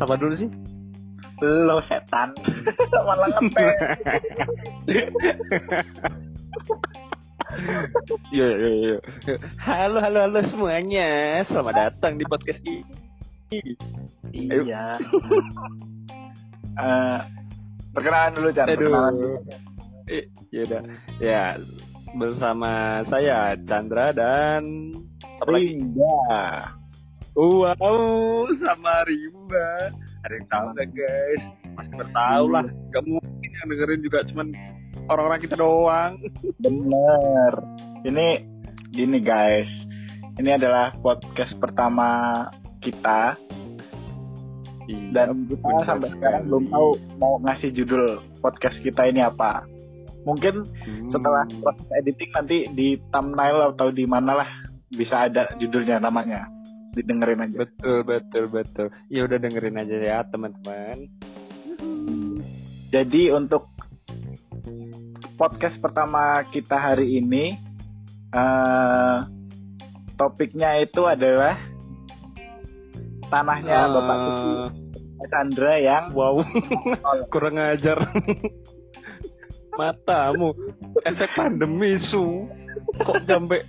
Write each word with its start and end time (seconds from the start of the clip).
Siapa 0.00 0.16
dulu 0.16 0.32
sih? 0.32 0.48
Lo 1.44 1.76
setan. 1.84 2.32
Malah 3.04 3.28
ngepe. 3.36 3.68
Yo, 8.32 8.46
yo, 8.46 8.70
yo. 8.80 8.96
Halo, 9.60 10.00
halo, 10.00 10.24
halo 10.24 10.40
semuanya. 10.48 11.42
Selamat 11.44 11.92
datang 11.92 12.16
di 12.16 12.24
podcast 12.24 12.64
ini. 12.64 12.80
Ayo. 14.32 14.64
iya. 14.64 14.96
Eh, 16.80 17.20
perkenalan 17.92 18.32
dulu 18.40 18.48
Chan. 18.56 18.64
Perkenalan 18.72 19.14
dulu. 19.20 19.36
Eh, 20.08 20.24
ya 20.48 20.64
udah. 20.64 20.82
Ya, 21.20 21.60
bersama 22.16 23.04
saya 23.04 23.52
Chandra 23.68 24.16
dan 24.16 24.64
apa 25.44 25.50
lagi? 25.50 25.76
Wow, 27.30 28.50
sama 28.58 29.06
Rimba. 29.06 29.94
Ada 30.26 30.34
yang 30.34 30.46
tahu 30.50 30.64
nggak 30.74 30.88
guys? 30.90 31.42
Pasti 31.78 31.94
bertahu 31.94 32.44
lah. 32.50 32.66
Gak 32.90 33.04
mungkin 33.06 33.50
yang 33.54 33.66
dengerin 33.70 34.00
juga 34.02 34.18
cuman 34.26 34.46
orang-orang 35.06 35.40
kita 35.40 35.54
doang. 35.54 36.12
Bener. 36.58 37.54
Ini 38.02 38.26
gini 38.90 39.18
guys. 39.22 39.70
Ini 40.42 40.58
adalah 40.58 40.90
podcast 40.98 41.54
pertama 41.62 42.42
kita 42.82 43.38
dan 45.14 45.46
kita 45.46 45.86
sampai 45.86 46.10
sekali. 46.10 46.14
sekarang 46.18 46.42
belum 46.50 46.64
tahu 46.66 46.88
mau 47.22 47.38
ngasih 47.46 47.70
judul 47.70 48.18
podcast 48.42 48.82
kita 48.82 49.06
ini 49.06 49.22
apa. 49.22 49.62
Mungkin 50.26 50.66
Hmm. 50.66 51.08
setelah 51.14 51.46
proses 51.62 51.86
editing 51.94 52.30
nanti 52.34 52.56
di 52.74 52.98
thumbnail 53.14 53.70
atau 53.72 53.94
di 53.94 54.04
mana 54.04 54.42
lah 54.42 54.50
bisa 54.90 55.30
ada 55.30 55.54
judulnya 55.56 56.02
namanya. 56.02 56.59
Didengerin 56.90 57.40
aja. 57.46 57.56
betul 57.62 58.02
betul 58.02 58.44
betul. 58.50 58.86
Ya 59.06 59.26
udah 59.26 59.38
dengerin 59.38 59.78
aja 59.78 59.96
ya 59.96 60.18
teman-teman. 60.26 61.06
Jadi 62.90 63.30
untuk 63.30 63.70
podcast 65.38 65.78
pertama 65.78 66.42
kita 66.50 66.74
hari 66.76 67.22
ini 67.22 67.54
eh 68.30 69.18
topiknya 70.20 70.76
itu 70.84 71.06
adalah 71.08 71.56
tanahnya 73.32 73.78
Eh, 73.86 73.90
Bapak 73.94 74.16
Suki 74.20 74.50
Chandra 75.30 75.74
yang 75.78 76.04
Wow, 76.12 76.42
kurang 77.32 77.56
ajar. 77.56 77.98
Matamu, 79.78 80.52
efek 81.06 81.30
pandemi 81.38 81.96
su. 82.10 82.44
Kok 83.00 83.22
sampai 83.24 83.62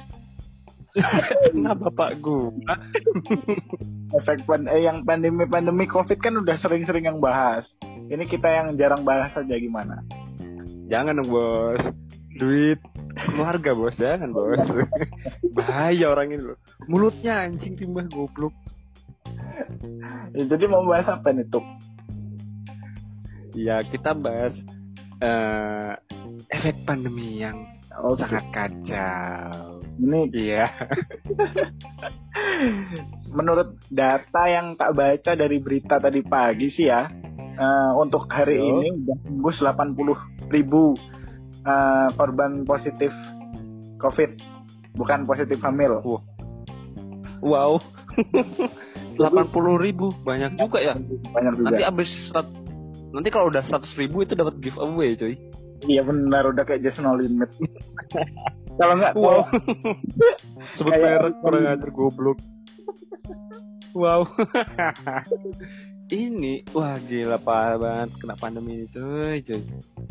kena 0.93 1.73
bapak 1.81 2.19
gua? 2.19 2.51
efek 4.17 4.43
pan 4.43 4.67
eh, 4.67 4.83
yang 4.83 5.07
pandemi 5.07 5.47
pandemi 5.47 5.87
covid 5.87 6.19
kan 6.19 6.35
udah 6.35 6.55
sering-sering 6.59 7.07
yang 7.07 7.19
bahas. 7.23 7.67
Ini 8.11 8.27
kita 8.27 8.47
yang 8.47 8.67
jarang 8.75 9.07
bahas 9.07 9.31
aja 9.35 9.55
gimana? 9.55 10.03
Jangan 10.91 11.23
dong 11.23 11.31
bos. 11.31 11.83
Duit 12.35 12.79
keluarga 13.15 13.71
bos, 13.71 13.95
jangan 13.95 14.35
bos. 14.35 14.59
Bahaya 15.57 16.11
orang 16.11 16.35
ini 16.35 16.43
loh. 16.51 16.59
Mulutnya 16.91 17.47
anjing 17.47 17.79
timbah 17.79 18.07
goblok. 18.11 18.51
Ya, 20.35 20.43
jadi 20.47 20.67
mau 20.67 20.83
bahas 20.83 21.07
apa 21.07 21.31
nih 21.31 21.47
tuh? 21.47 21.63
Ya 23.55 23.79
kita 23.83 24.15
bahas 24.15 24.55
eh, 25.23 25.91
efek 26.51 26.83
pandemi 26.83 27.39
yang 27.39 27.67
Oh, 27.99 28.15
sangat 28.15 28.45
kacau. 28.55 29.80
Ini 29.99 30.19
Iya. 30.31 30.65
menurut 33.31 33.79
data 33.91 34.43
yang 34.47 34.75
tak 34.75 34.95
baca 34.95 35.31
dari 35.35 35.57
berita 35.59 35.99
tadi 35.99 36.21
pagi 36.23 36.67
sih 36.71 36.87
ya, 36.87 37.07
eh, 37.57 37.91
untuk 37.99 38.27
hari 38.31 38.59
Yo. 38.59 38.83
ini 38.83 38.87
udah 39.03 39.17
tembus 39.23 39.57
80 39.59 40.19
ribu 40.51 40.95
eh, 41.61 42.07
korban 42.17 42.65
positif 42.65 43.13
COVID, 44.01 44.31
bukan 44.97 45.29
positif 45.29 45.61
hamil. 45.61 46.01
Wow. 47.41 47.77
80 49.21 49.85
ribu 49.85 50.09
banyak 50.25 50.57
juga 50.57 50.79
ya. 50.81 50.93
Banyak 51.29 51.53
juga. 51.61 51.67
Nanti 51.69 51.83
abis 51.85 52.09
nanti 53.11 53.27
kalau 53.29 53.51
udah 53.51 53.61
100 53.61 53.85
ribu 53.99 54.23
itu 54.23 54.33
dapat 54.33 54.57
giveaway 54.63 55.13
cuy. 55.19 55.35
Iya 55.81 56.01
benar, 56.05 56.45
udah 56.45 56.61
kayak 56.61 56.81
just 56.81 57.01
no 57.01 57.17
limit. 57.17 57.49
Kalau 58.79 58.93
nggak, 58.97 59.13
Wow. 59.13 59.45
Sebut 60.77 60.93
merek 60.93 61.35
kurang 61.41 61.65
ajar 61.67 61.89
goblok. 61.89 62.39
Wow. 63.91 64.23
ini 66.11 66.59
wah 66.71 66.99
gila 67.01 67.39
parah 67.39 67.79
banget 67.79 68.09
kena 68.19 68.35
pandemi 68.35 68.83
ini 68.83 68.85
cuy, 68.87 69.37
cuy. 69.43 69.63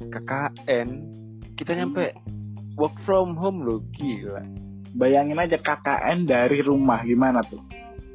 KKN 0.08 0.88
kita 1.56 1.76
nyampe 1.76 2.16
work 2.76 2.97
from 3.04 3.37
home 3.37 3.64
loh 3.64 3.81
gila. 3.92 4.41
bayangin 4.91 5.38
aja 5.38 5.54
KKN 5.56 6.26
dari 6.26 6.60
rumah 6.60 7.00
gimana 7.04 7.41
tuh? 7.47 7.62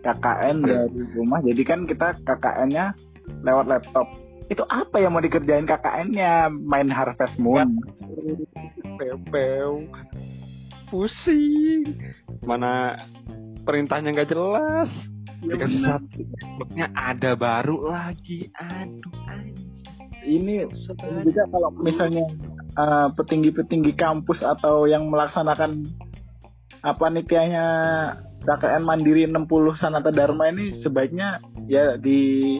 KKN 0.03 0.57
Iya. 0.61 0.85
dari 0.85 1.01
rumah, 1.16 1.39
jadi 1.41 1.61
kan 1.66 1.79
kita 1.87 2.13
KKN-nya 2.22 2.93
lewat 3.41 3.66
laptop. 3.66 4.05
Itu 4.45 4.63
apa 4.69 5.01
yang 5.01 5.17
mau 5.17 5.23
dikerjain 5.23 5.66
KKN-nya? 5.66 6.53
Main 6.53 6.89
Harvest 6.94 7.38
Moon. 7.41 7.81
Pew 9.29 9.73
Pusing. 10.89 11.81
Mana 12.45 12.94
perintahnya 13.66 14.13
nggak 14.13 14.29
jelas. 14.29 14.89
Dikasih 15.41 15.81
bener. 15.81 15.89
satu 15.97 16.19
bloknya 16.61 16.88
ada 16.94 17.31
baru 17.34 17.89
lagi. 17.89 18.50
Aduh. 18.53 19.13
Ini 20.25 20.66
juga 21.22 21.44
kalau 21.53 21.69
misalnya 21.85 22.25
eh, 22.73 23.07
petinggi-petinggi 23.13 23.94
kampus 23.94 24.41
atau 24.41 24.89
yang 24.89 25.05
melaksanakan 25.09 25.85
apa 26.81 27.05
nih 27.13 27.25
kayaknya 27.25 27.66
KKN 28.45 28.84
Mandiri 28.85 29.25
60 29.25 29.81
Sanata 29.81 30.13
Dharma 30.13 30.50
ini 30.53 30.81
sebaiknya 30.81 31.41
ya 31.66 31.97
di 31.97 32.57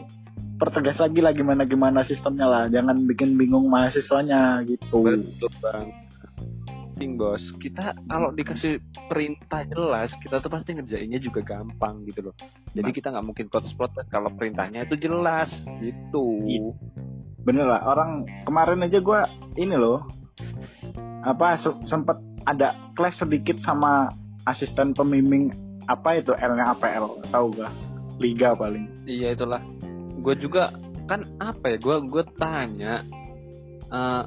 pertegas 0.56 0.98
lagi 0.98 1.20
lah 1.20 1.32
gimana 1.32 1.64
gimana 1.64 2.02
sistemnya 2.02 2.46
lah 2.46 2.64
jangan 2.68 3.04
bikin 3.04 3.36
bingung 3.36 3.68
mahasiswanya 3.68 4.64
gitu 4.64 5.04
Betul 5.04 5.52
bang. 5.60 5.88
Penting 6.96 7.20
bos. 7.20 7.44
Kita 7.60 7.92
kalau 8.08 8.32
dikasih 8.32 8.80
perintah 9.06 9.68
jelas, 9.68 10.16
kita 10.16 10.40
tuh 10.40 10.48
pasti 10.48 10.72
ngerjainnya 10.72 11.20
juga 11.20 11.44
gampang 11.44 12.08
gitu 12.08 12.24
loh. 12.24 12.36
Jadi 12.72 12.88
Nah. 12.88 12.96
kita 12.96 13.08
nggak 13.12 13.26
mungkin 13.26 13.46
protes-protes 13.46 14.08
kalau 14.08 14.32
perintahnya 14.32 14.84
itu 14.84 14.96
jelas 14.98 15.52
gitu. 15.78 16.40
Iya. 16.42 16.72
bener 17.42 17.62
lah 17.68 17.86
orang 17.86 18.26
kemarin 18.42 18.82
aja 18.82 18.98
gua 18.98 19.22
ini 19.54 19.78
loh 19.78 20.02
apa 21.22 21.62
se- 21.62 21.78
sempet 21.86 22.18
ada 22.44 22.74
clash 22.94 23.22
sedikit 23.22 23.54
sama 23.62 24.10
asisten 24.46 24.94
pembimbing 24.94 25.54
apa 25.86 26.18
itu 26.18 26.34
L-nya 26.34 26.74
APL 26.74 27.06
tahu 27.30 27.54
gak 27.54 27.70
liga 28.18 28.58
paling 28.58 28.90
Iya 29.06 29.38
itulah. 29.38 29.62
Gue 30.22 30.36
juga 30.38 30.72
kan 31.10 31.24
apa 31.42 31.76
ya? 31.76 31.78
Gue 31.80 31.96
gue 32.06 32.24
tanya 32.40 33.04
eh, 33.90 34.24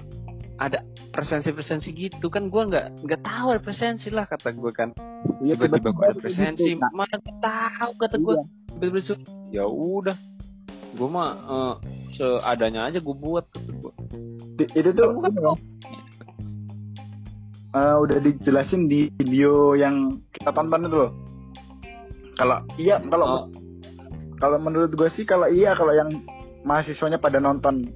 ada 0.58 0.82
presensi-presensi 1.14 1.94
gitu 1.94 2.26
kan 2.28 2.50
gue 2.50 2.62
nggak 2.68 3.06
nggak 3.06 3.20
tahu 3.22 3.46
ada 3.54 3.62
presensi 3.62 4.10
lah 4.10 4.26
kata 4.26 4.50
gue 4.52 4.72
kan 4.74 4.90
Iya, 5.42 5.54
tiba-tiba 5.58 5.90
kok 5.94 6.02
ada 6.02 6.14
itu 6.14 6.20
presensi 6.22 6.70
gitu. 6.74 6.82
Mana 6.94 7.14
nggak 7.18 7.38
tahu 7.42 7.90
kata 7.98 8.16
gue 8.18 8.34
iya. 8.34 8.44
tiba-tiba 8.70 8.98
disuruh, 9.02 9.22
ya 9.54 9.64
udah 9.66 10.16
gue 10.98 11.08
mah 11.08 11.30
eh, 11.34 11.74
seadanya 12.18 12.90
aja 12.90 12.98
gue 12.98 13.16
buat 13.16 13.46
kata 13.54 13.70
gue 13.70 13.92
itu 14.74 14.90
tuh 14.90 15.06
kan 15.22 15.32
eh, 17.78 17.96
udah 18.02 18.18
dijelasin 18.18 18.90
di 18.90 19.06
video 19.22 19.78
yang 19.78 20.18
kita 20.34 20.50
tonton 20.50 20.90
itu 20.90 20.96
loh 21.06 21.12
kalau 22.34 22.58
iya 22.78 22.98
kalau 23.06 23.26
Oh. 23.26 23.67
Kalau 24.38 24.58
menurut 24.62 24.94
gue 24.94 25.10
sih 25.12 25.26
kalau 25.26 25.50
iya 25.50 25.74
kalau 25.74 25.92
yang 25.94 26.08
mahasiswanya 26.62 27.18
pada 27.18 27.38
nonton. 27.42 27.86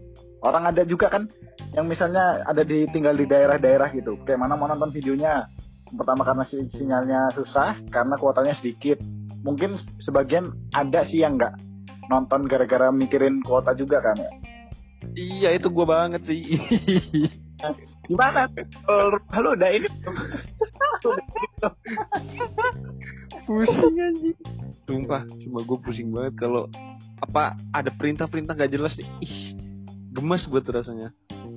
Orang 0.42 0.66
ada 0.66 0.82
juga 0.82 1.06
kan 1.06 1.30
yang 1.70 1.86
misalnya 1.86 2.42
ada 2.42 2.66
di 2.66 2.82
tinggal 2.90 3.14
di 3.14 3.30
daerah-daerah 3.30 3.94
gitu. 3.94 4.18
Kayak 4.26 4.42
mana 4.42 4.58
mau 4.58 4.66
nonton 4.66 4.90
videonya? 4.90 5.46
Pertama 5.94 6.26
karena 6.26 6.42
si- 6.42 6.66
sinyalnya 6.66 7.30
susah 7.30 7.78
karena 7.94 8.18
kuotanya 8.18 8.58
sedikit. 8.58 8.98
Mungkin 9.46 9.78
sebagian 10.02 10.50
ada 10.74 11.06
sih 11.06 11.22
yang 11.22 11.38
nggak 11.38 11.54
nonton 12.10 12.50
gara-gara 12.50 12.90
mikirin 12.90 13.38
kuota 13.46 13.70
juga 13.78 14.02
kan 14.02 14.18
ya. 14.18 14.30
Iya 15.14 15.48
itu 15.58 15.68
gue 15.70 15.86
banget 15.86 16.22
sih 16.24 16.42
gimana? 18.12 18.40
Kalau 18.84 19.16
halo 19.32 19.48
udah 19.56 19.70
ini. 19.72 19.88
Pusing 23.48 23.96
anjing 23.98 24.36
sumpah 24.82 25.22
cuma 25.40 25.62
gue 25.62 25.78
pusing 25.86 26.10
banget 26.10 26.34
kalau 26.36 26.66
apa 27.22 27.54
ada 27.70 27.88
perintah-perintah 27.94 28.52
gak 28.52 28.72
jelas 28.74 28.92
nih. 28.98 29.08
Ih 29.24 29.36
gemes 30.12 30.44
gue 30.44 30.60
tuh 30.60 30.74
rasanya. 30.76 31.08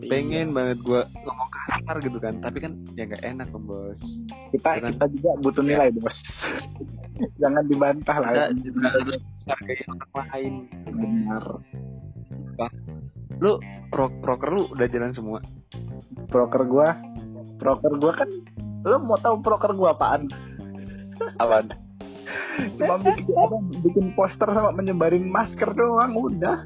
Pengen 0.06 0.54
banget 0.54 0.80
gue 0.86 1.02
ngomong 1.24 1.50
kasar 1.52 1.98
gitu 2.04 2.18
kan 2.22 2.38
tapi 2.40 2.62
kan 2.62 2.78
ya 2.96 3.10
nggak 3.10 3.24
enak 3.26 3.48
kan 3.52 3.62
bos. 3.66 4.00
Kita 4.54 4.70
Kan- 4.80 4.94
kita 4.96 5.06
juga 5.20 5.32
butuh 5.42 5.64
nilai 5.66 5.90
bos. 6.00 6.18
Jangan 7.42 7.64
dibantah 7.68 8.18
lah. 8.22 8.32
Kita 8.54 8.62
juga 8.62 8.88
harus 8.92 9.20
hargai 9.50 9.80
orang 9.90 10.12
lain. 10.32 10.54
Benar 10.96 11.44
lu 13.40 13.60
pro 13.92 14.12
proker 14.24 14.50
lu 14.52 14.64
udah 14.72 14.88
jalan 14.90 15.12
semua? 15.16 15.40
Broker 16.32 16.64
gua. 16.68 16.96
Broker 17.60 17.94
gua 18.00 18.14
kan 18.14 18.30
lo 18.86 19.02
mau 19.02 19.18
tahu 19.18 19.42
broker 19.42 19.72
gua 19.74 19.96
apaan? 19.96 20.30
Apaan? 21.40 21.72
Cuma 22.80 22.96
bikin 23.00 23.36
apa? 23.36 23.58
Bikin 23.84 24.06
poster 24.16 24.50
sama 24.52 24.72
menyebarin 24.76 25.28
masker 25.28 25.72
doang 25.76 26.14
udah. 26.16 26.64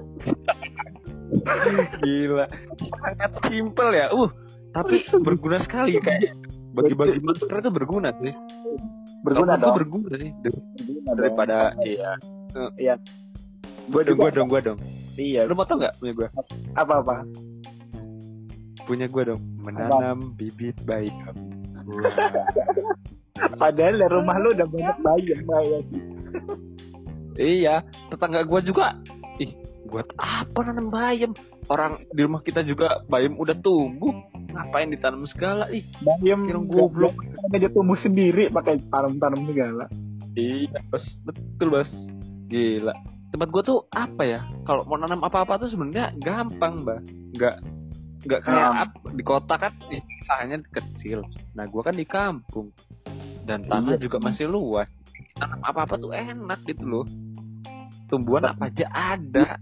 Gila. 2.01 2.45
Sangat 2.81 3.31
simpel 3.45 3.89
ya. 3.94 4.10
Uh 4.13 4.30
tapi 4.69 5.01
berguna 5.25 5.66
sekali 5.66 5.98
kayak 5.98 6.38
bagi-bagi 6.77 7.18
masker 7.25 7.57
itu 7.57 7.69
berguna 7.74 8.13
sih. 8.21 8.33
Berguna 9.25 9.57
dong. 9.57 9.75
berguna 9.81 10.13
sih. 10.18 10.31
Berguna 10.45 11.10
dong. 11.10 11.18
daripada 11.18 11.57
iya. 11.86 12.95
Gua 13.89 14.01
dong 14.06 14.18
gua 14.21 14.30
dong 14.30 14.48
gua 14.50 14.62
dong 14.62 14.80
iya. 15.19 15.42
Lu 15.44 15.54
mau 15.54 15.68
tau 15.68 15.75
nggak 15.75 16.00
punya 16.00 16.13
gua? 16.16 16.30
Apa 16.80 17.04
apa 17.04 17.27
punya 18.89 19.06
gua 19.06 19.36
dong. 19.36 19.42
Menanam 19.62 20.33
bibit 20.33 20.74
bayi 20.89 21.13
padahal 23.62 23.98
di 23.98 24.07
rumah 24.13 24.38
lu 24.38 24.54
udah 24.54 24.68
banyak 24.68 24.98
bayi 25.01 25.25
yang 25.30 25.44
bahaya 25.45 25.80
iya. 27.38 27.75
Tetangga 28.10 28.42
gua 28.50 28.66
juga. 28.66 28.98
Ih 29.38 29.54
buat 29.89 30.10
apa 30.18 30.60
nanam 30.66 30.89
bayam? 30.89 31.38
Orang 31.69 32.01
di 32.10 32.21
rumah 32.25 32.42
kita 32.42 32.66
juga 32.66 33.06
bayam 33.06 33.38
udah 33.38 33.54
tumbuh. 33.62 34.13
Ngapain 34.50 34.89
ditanam 34.89 35.30
segala? 35.30 35.69
Ih 35.69 35.86
bayam 36.01 36.50
kira 36.50 36.62
goblok. 36.66 37.13
aja 37.54 37.69
tumbuh 37.69 37.98
sendiri 38.01 38.50
pakai 38.50 38.81
tanam-tanam 38.89 39.45
segala. 39.45 39.86
Iya 40.33 40.81
bos. 40.89 41.06
Betul 41.25 41.68
bos. 41.77 41.92
Gila 42.50 43.19
tempat 43.30 43.48
gua 43.50 43.62
tuh 43.62 43.80
apa 43.90 44.24
ya? 44.24 44.40
Kalau 44.64 44.84
mau 44.86 44.96
nanam 44.96 45.22
apa-apa 45.22 45.58
tuh 45.58 45.70
sebenarnya 45.70 46.14
gampang 46.18 46.81
mbak. 46.81 47.00
Nggak 47.34 47.56
nggak 48.20 48.42
kayak 48.44 48.68
Nah. 48.68 48.84
ap- 48.84 49.10
di 49.10 49.24
kota 49.24 49.56
kan 49.56 49.72
istilahnya 49.88 50.58
kecil. 50.70 51.24
Nah 51.54 51.66
gua 51.66 51.81
kan 51.84 51.96
di 51.96 52.04
kampung. 52.04 52.74
Dan 53.44 53.64
tanah 53.64 53.96
Iya. 53.96 54.04
juga 54.04 54.18
masih 54.20 54.46
luas. 54.46 54.90
Tanam 55.34 55.62
apa-apa 55.62 55.96
tuh 55.96 56.12
enak 56.12 56.60
gitu 56.66 56.84
loh. 56.84 57.06
Tumbuhan 58.06 58.46
apa 58.48 58.68
aja 58.68 58.86
ada. 58.90 59.58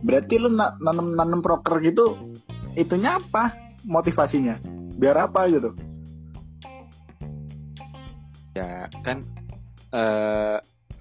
Berarti 0.00 0.36
lu 0.36 0.50
na- 0.50 0.76
nanam 0.78 1.14
nanam 1.14 1.40
proker 1.40 1.80
gitu 1.80 2.18
itunya 2.74 3.16
apa 3.16 3.54
motivasinya? 3.82 4.58
Biar 4.94 5.16
apa 5.20 5.46
gitu? 5.48 5.70
Ya 8.54 8.86
kan 9.02 9.22
eh 9.90 10.58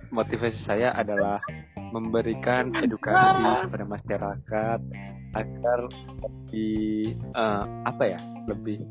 motivasi 0.09 0.57
saya 0.63 0.93
adalah 0.93 1.41
memberikan 1.93 2.73
edukasi 2.73 3.37
kepada 3.69 3.85
masyarakat 3.85 4.79
agar 5.33 5.79
lebih 6.21 7.13
eh, 7.15 7.65
apa 7.85 8.03
ya 8.05 8.19
lebih 8.49 8.81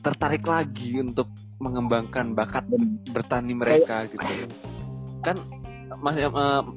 tertarik 0.00 0.44
lagi 0.44 1.00
untuk 1.00 1.28
mengembangkan 1.60 2.32
bakat 2.32 2.64
bertani 3.08 3.52
mereka 3.52 4.08
gitu. 4.08 4.24
Kan 5.20 5.36
mas 6.00 6.16
eh, 6.16 6.28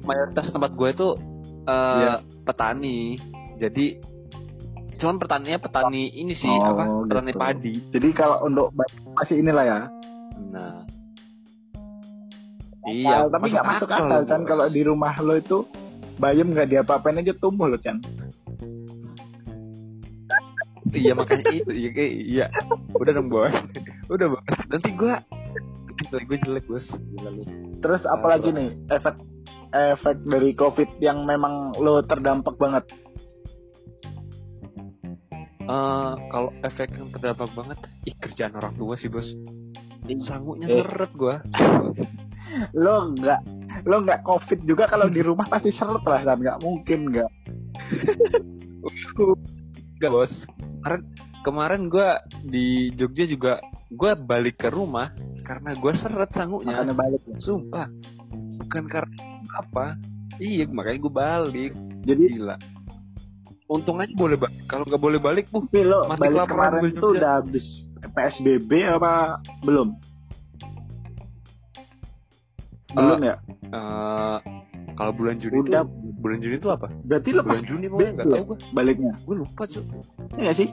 mayoritas 0.04 0.52
tempat 0.52 0.72
gue 0.72 0.88
itu 0.92 1.08
eh, 1.64 2.00
Iya. 2.04 2.14
petani. 2.44 3.16
Jadi 3.58 3.86
cuman 4.98 5.16
petaninya 5.16 5.58
petani 5.60 6.10
ini 6.10 6.34
sih 6.34 6.50
Oh, 6.50 6.74
apa 6.74 6.84
petani 7.06 7.30
gitu. 7.32 7.40
padi. 7.40 7.74
Jadi 7.92 8.08
kalau 8.12 8.44
untuk 8.44 8.72
masih 9.14 9.40
inilah 9.40 9.64
ya? 9.64 9.80
Nah 10.48 10.82
Iya 12.88 13.28
tapi 13.28 13.46
nggak 13.52 13.66
masuk 13.66 13.88
akal. 13.88 14.22
kan 14.24 14.40
Bos. 14.42 14.48
kalau 14.48 14.66
di 14.66 14.80
rumah 14.82 15.14
lo 15.20 15.34
itu 15.36 15.58
bayam 16.16 16.50
nggak 16.50 16.68
diapa-apain 16.68 17.20
aja 17.20 17.32
tumbuh 17.36 17.68
lo 17.68 17.76
Chan. 17.76 18.00
Iya 20.88 21.12
makanya 21.12 21.52
itu. 21.52 21.68
Iya 21.70 21.90
iya. 22.08 22.46
Udah 22.96 23.12
dong 23.12 23.28
bos. 23.28 23.52
Udah 24.08 24.26
bos. 24.32 24.42
Nanti 24.66 24.88
gua 24.96 25.20
nilai 26.08 26.24
gue 26.24 26.38
jelek 26.40 26.64
bos. 26.66 26.86
Gila 26.88 27.30
lu. 27.30 27.42
terus 27.78 28.02
apalagi 28.08 28.50
nih? 28.50 28.72
Efek 28.88 29.14
efek 29.70 30.16
dari 30.24 30.50
covid 30.56 30.88
yang 30.98 31.22
memang 31.22 31.76
lo 31.76 32.00
terdampak 32.00 32.56
banget. 32.56 32.88
Eh, 35.60 36.12
kalau 36.32 36.48
efek 36.64 36.96
yang 36.96 37.12
terdampak 37.12 37.52
banget 37.52 37.78
ih 38.02 38.16
kerjaan 38.16 38.56
orang 38.56 38.72
tua 38.74 38.96
sih 38.96 39.06
bos. 39.06 39.28
Sangunya 40.24 40.64
Eh. 40.66 40.88
seret 40.88 41.12
gua 41.12 41.44
lo 42.74 43.12
nggak 43.14 43.40
lo 43.86 43.96
nggak 44.02 44.20
covid 44.24 44.60
juga 44.64 44.88
kalau 44.90 45.06
di 45.06 45.20
rumah 45.22 45.46
pasti 45.46 45.70
seret 45.70 46.02
lah 46.02 46.20
kan 46.24 46.38
nggak 46.40 46.58
mungkin 46.64 46.98
nggak. 47.12 47.30
Enggak 49.98 50.10
bos. 50.10 50.32
Kemarin 50.82 51.02
kemarin 51.42 51.80
gua 51.90 52.22
di 52.42 52.90
Jogja 52.94 53.24
juga 53.26 53.52
gua 53.92 54.14
balik 54.18 54.62
ke 54.62 54.68
rumah 54.70 55.12
karena 55.42 55.74
gua 55.78 55.92
seret 55.98 56.30
sangunya. 56.34 56.82
Makanya 56.82 56.94
balik 56.96 57.22
ya. 57.26 57.36
sumpah. 57.42 57.86
Bukan 58.64 58.84
karena 58.90 59.18
apa. 59.54 59.98
Iya 60.38 60.70
makanya 60.70 60.98
gua 61.06 61.14
balik. 61.14 61.72
Jadi 62.06 62.22
gila. 62.38 62.56
Untung 63.68 64.00
aja 64.00 64.12
boleh 64.16 64.40
balik. 64.40 64.58
Kalau 64.64 64.84
nggak 64.88 65.02
boleh 65.02 65.20
balik 65.20 65.44
bu 65.52 65.60
tapi 65.68 65.84
lo 65.84 66.08
balik 66.08 66.48
kemarin 66.48 66.80
gue 66.80 66.90
itu 66.92 67.00
juga. 67.04 67.14
udah 67.20 67.32
habis 67.42 67.66
psbb 68.16 68.70
apa? 68.96 69.42
Belum 69.60 69.92
belum 72.90 73.20
ya 73.20 73.36
Eh, 73.68 74.38
kalau 74.94 75.12
bulan 75.12 75.36
Juni 75.36 75.60
Udah. 75.60 75.84
itu 75.84 75.92
bulan 76.18 76.38
Juni 76.40 76.56
itu 76.56 76.68
apa? 76.68 76.88
berarti 77.04 77.28
lo 77.30 77.42
pas 77.42 77.52
Bulan 77.54 77.64
Juni 77.64 77.86
pokoknya 77.86 78.12
nggak 78.14 78.26
ya? 78.26 78.32
tahu 78.32 78.44
gue. 78.44 78.58
baliknya 78.72 79.12
Gue 79.22 79.34
lupa 79.36 79.62
cuy. 79.64 79.82
Iya 79.84 80.40
nggak 80.40 80.56
sih 80.56 80.68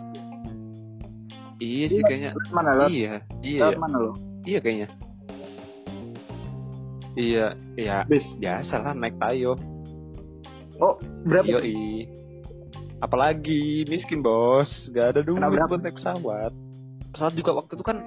Iya 1.55 1.85
sih 1.87 2.01
kayaknya. 2.03 2.31
Mana 2.51 2.71
lo 2.73 2.85
Iya, 2.87 3.13
iya, 3.39 3.59
Lewat 3.61 3.79
mana 3.79 3.97
lo 3.97 4.11
iya 4.43 4.59
kayaknya. 4.59 4.87
Iya, 7.15 7.45
ya 7.75 7.97
bis 8.03 8.27
biasa 8.35 8.75
lah 8.77 8.91
naik 8.91 9.15
tayo. 9.15 9.55
oh 10.77 10.95
berapa 11.23 11.47
Yoi. 11.47 12.11
Apalagi 12.99 13.83
miskin 13.87 14.19
bos, 14.19 14.67
gak 14.91 15.15
ada 15.15 15.21
duit 15.21 15.39
buat 15.39 15.79
naik 15.79 15.95
pesawat. 15.95 16.51
Pesawat 17.11 17.33
juga 17.33 17.51
waktu 17.55 17.71
itu 17.75 17.83
kan, 17.83 17.97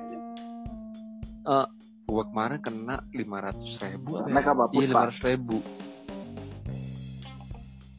eh 1.46 1.66
gua 2.08 2.24
kemarin 2.24 2.58
kena 2.64 2.96
lima 3.12 3.38
ratus 3.44 3.76
ribu. 3.84 4.16
apa 4.16 4.26
ya? 4.26 4.32
naik 4.32 4.48
apa 4.48 4.62
Iya 4.72 4.86
lima 4.88 5.02
ratus 5.06 5.20
ribu. 5.22 5.56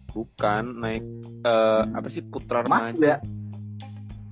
Bukan 0.10 0.64
naik 0.82 1.06
eh 1.46 1.84
apa 1.94 2.08
sih 2.10 2.26
putra 2.26 2.66
Mas 2.66 2.98
remaja? 2.98 3.22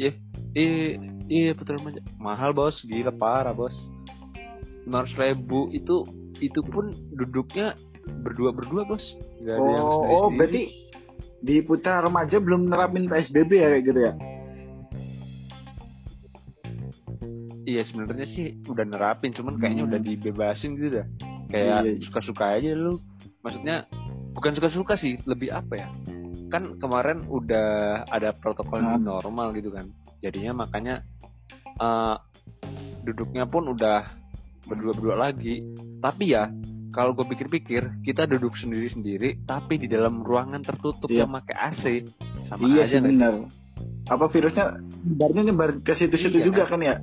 ya 0.01 0.11
Iya 0.57 0.97
iya 1.29 1.51
putra 1.53 1.77
remaja. 1.77 2.01
Mahal 2.17 2.57
bos, 2.57 2.81
gila 2.89 3.13
parah 3.13 3.53
bos. 3.53 3.77
Lima 4.89 5.05
ratus 5.05 5.13
ribu 5.13 5.69
itu 5.69 6.01
itu 6.41 6.59
pun 6.65 6.89
duduknya 7.13 7.77
berdua 8.25 8.49
berdua 8.49 8.81
bos. 8.89 9.05
Gak 9.45 9.61
ada 9.61 9.69
yang 9.77 9.85
oh, 9.85 9.93
sendiri 9.93 10.17
oh 10.17 10.27
berarti 10.33 10.63
di 11.37 11.61
putra 11.61 12.01
remaja 12.01 12.41
belum 12.41 12.65
nerapin 12.65 13.05
psbb 13.05 13.51
ya 13.53 13.67
kayak 13.69 13.83
gitu 13.85 13.99
ya 14.09 14.13
Iya 17.67 17.83
sebenarnya 17.83 18.27
sih 18.31 18.63
udah 18.63 18.87
nerapin, 18.87 19.35
cuman 19.35 19.59
kayaknya 19.59 19.83
Hmm. 19.83 19.91
udah 19.91 19.99
dibebasin 19.99 20.79
gitu 20.79 21.03
dah. 21.03 21.07
Kayak 21.51 21.79
Iya. 21.83 21.93
suka-suka 22.07 22.55
aja 22.55 22.71
lu. 22.71 22.95
Maksudnya 23.43 23.83
bukan 24.31 24.51
suka-suka 24.55 24.95
sih, 24.95 25.19
lebih 25.27 25.51
apa 25.51 25.73
ya? 25.75 25.87
Kan 26.47 26.79
kemarin 26.79 27.27
udah 27.27 27.67
ada 28.07 28.31
protokol 28.31 28.79
Hmm. 28.79 29.03
normal 29.03 29.51
gitu 29.51 29.67
kan. 29.69 29.83
Jadinya 30.23 30.63
makanya 30.63 31.03
eh, 31.77 32.15
duduknya 33.03 33.45
pun 33.45 33.69
udah 33.69 34.01
berdua-berdua 34.65 35.29
lagi. 35.29 35.61
Tapi 36.01 36.33
ya 36.33 36.49
kalau 36.89 37.13
gue 37.13 37.27
pikir-pikir 37.27 38.01
kita 38.01 38.25
duduk 38.25 38.57
sendiri-sendiri, 38.57 39.45
tapi 39.45 39.77
di 39.77 39.85
dalam 39.85 40.25
ruangan 40.25 40.65
tertutup 40.65 41.05
Iya. 41.05 41.21
yang 41.21 41.37
pakai 41.37 41.53
AC 41.53 41.83
sama 42.49 42.65
iya 42.65 42.81
aja 42.81 42.97
sih 42.97 43.05
benar 43.05 43.45
apa 44.07 44.25
virusnya 44.25 44.79
nyebarnya 45.03 45.41
nyebar 45.43 45.69
ke 45.83 45.93
situ-situ 45.93 46.39
Iya. 46.39 46.45
juga 46.47 46.63
kan 46.65 46.79
ya 46.79 46.95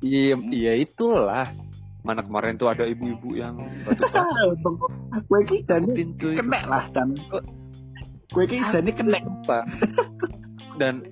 Iya, 0.00 0.36
iya 0.50 0.72
itulah. 0.80 1.46
Mana 2.00 2.24
kemarin 2.24 2.56
tuh 2.56 2.72
ada 2.72 2.88
ibu-ibu 2.88 3.36
yang 3.36 3.60
nih 5.84 5.92
Tin, 5.92 6.08
cuy. 6.16 6.34
kena 6.40 6.60
lah 6.64 6.84
Oh. 7.28 7.44
kue 8.32 8.46
kita 8.48 8.80
nih 8.80 8.94
kena 8.96 9.18
Pak. 9.44 9.64
Dan 10.80 11.04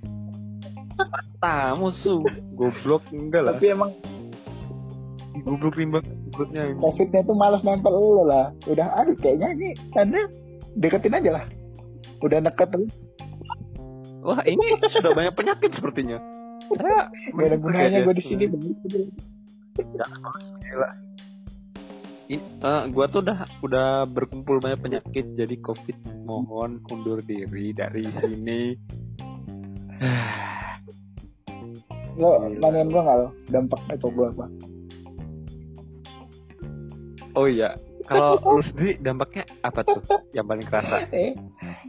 tamu 1.45 1.93
su. 1.93 2.25
Goblok 2.57 3.05
enggak 3.13 3.43
lah. 3.45 3.53
Tapi 3.61 3.75
emang 3.77 3.93
goblok 5.45 5.77
rimbang 5.77 6.03
gobloknya 6.33 6.73
ini. 6.73 6.81
covidnya 6.81 7.21
tuh 7.29 7.37
malas 7.37 7.61
nempel 7.67 7.93
lo 7.93 8.25
lah. 8.25 8.55
Udah 8.65 8.89
aduh 8.97 9.15
kayaknya 9.21 9.53
ini 9.53 9.69
anda 9.93 10.25
deketin 10.81 11.13
aja 11.13 11.31
lah. 11.37 11.45
Udah 12.25 12.41
terus. 12.73 12.97
Wah 14.25 14.41
ini 14.49 14.79
sudah 14.89 15.13
banyak 15.13 15.35
penyakit 15.37 15.77
sepertinya 15.77 16.17
gak 16.77 17.47
ada 17.49 17.57
gunanya 17.57 17.99
gue 18.05 18.15
di 18.19 18.25
sini 18.25 18.45
Gila. 19.79 20.91
in, 22.29 22.41
eh, 22.43 22.83
gua 22.93 23.07
tuh 23.09 23.25
udah 23.25 23.47
udah 23.63 24.05
berkumpul 24.11 24.61
banyak 24.61 24.81
penyakit 24.83 25.25
jadi 25.39 25.57
covid 25.63 25.97
mohon 26.29 26.83
undur 26.93 27.25
diri 27.25 27.73
dari 27.73 28.05
sini. 28.05 28.77
Lo 32.21 32.51
nanyain 32.51 32.91
gua 32.91 33.03
nggak 33.07 33.19
lo? 33.23 33.29
Dampaknya 33.49 33.95
ke 33.97 34.09
gua 34.11 34.27
apa? 34.35 34.47
Oh 37.39 37.47
iya 37.47 37.79
kalau 38.09 38.41
lu 38.41 38.65
sendiri 38.67 38.99
dampaknya 38.99 39.45
apa 39.63 39.87
tuh 39.87 40.03
yang 40.35 40.49
paling 40.49 40.67
kerasa? 40.67 41.07
Eh 41.15 41.39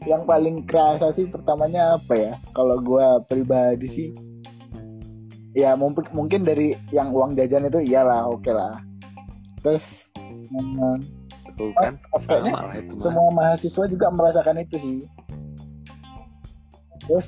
yang 0.05 0.29
paling 0.29 0.61
kerasa 0.69 1.09
sih 1.17 1.25
pertamanya 1.25 1.97
apa 1.97 2.13
ya? 2.13 2.33
Kalau 2.53 2.77
gua 2.85 3.17
pribadi 3.25 3.87
sih 3.89 4.09
ya 5.57 5.73
mungkin 5.73 6.05
mungkin 6.13 6.41
dari 6.45 6.77
yang 6.93 7.09
uang 7.09 7.33
jajan 7.33 7.67
itu 7.67 7.79
iyalah 7.81 8.29
oke 8.29 8.51
lah 8.53 8.77
terus 9.59 9.81
eh, 10.15 10.97
tuh 11.59 11.71
kan? 11.75 11.93
sama 12.23 12.71
lah 12.71 12.75
itu 12.79 12.93
semua 13.03 13.29
mahasiswa 13.35 13.85
juga 13.91 14.07
merasakan 14.15 14.63
itu 14.63 14.75
sih. 14.79 14.97
Terus 17.03 17.27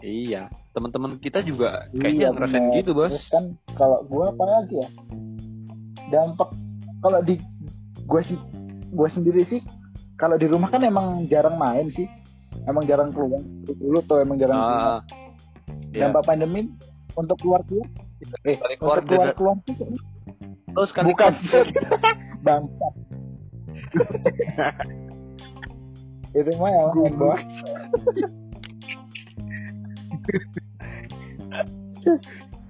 iya 0.00 0.48
teman-teman 0.72 1.18
kita 1.18 1.42
juga 1.42 1.84
Iya, 1.90 2.00
kayaknya 2.00 2.28
ngerasain 2.32 2.64
bener. 2.64 2.78
gitu 2.80 2.90
bos. 2.96 3.10
Terus 3.12 3.28
kan 3.28 3.44
kalau 3.76 3.98
gua 4.08 4.32
apa 4.32 4.44
lagi 4.48 4.74
ya? 4.80 4.88
Dampak 6.08 6.48
kalau 7.04 7.20
di 7.26 7.34
gua 8.08 8.22
sih 8.24 8.38
gua 8.94 9.08
sendiri 9.12 9.44
sih 9.44 9.60
kalau 10.16 10.40
di 10.40 10.48
rumah 10.48 10.72
kan 10.72 10.80
emang 10.82 11.28
jarang 11.28 11.60
main 11.60 11.92
sih. 11.92 12.08
Emang 12.64 12.88
jarang 12.88 13.12
keluar 13.12 13.44
dulu 13.68 14.00
tuh 14.08 14.24
emang 14.24 14.40
jarang 14.40 14.56
keluar. 14.56 15.00
ya. 15.92 16.08
dampak 16.08 16.22
pandemi 16.24 16.68
untuk 17.18 17.42
keluar 17.42 17.66
keluar? 17.66 17.90
Eh 18.46 18.54
keluar 18.78 19.02
untuk 19.02 19.10
keluar 19.10 19.34
keluar 19.34 19.58
tuh 19.66 19.74
terus 20.78 20.94
kan 20.94 21.10
bukan. 21.10 21.34
bangsat. 22.46 22.94
Itu 26.38 26.52
mah 26.60 26.70
yang 26.70 26.92
main 26.94 27.14
bos 27.16 27.40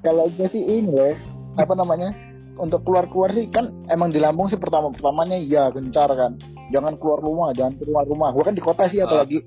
kalau 0.07 0.31
gue 0.31 0.47
sih 0.49 0.62
ini 0.62 0.95
loh 0.95 1.11
apa 1.59 1.75
namanya? 1.75 2.14
Untuk 2.59 2.83
keluar 2.87 3.07
keluar 3.11 3.35
sih 3.35 3.50
kan 3.50 3.71
emang 3.90 4.14
di 4.14 4.23
Lampung 4.23 4.49
sih 4.50 4.59
pertama 4.59 4.90
pertamanya 4.95 5.37
iya 5.38 5.71
gencar 5.75 6.11
kan. 6.14 6.38
Jangan 6.71 6.97
keluar 6.99 7.21
rumah 7.23 7.52
jangan 7.55 7.78
keluar 7.83 8.07
rumah. 8.07 8.31
Gue 8.31 8.45
kan 8.47 8.55
di 8.55 8.61
kota 8.62 8.88
sih 8.90 9.02
apalagi. 9.02 9.43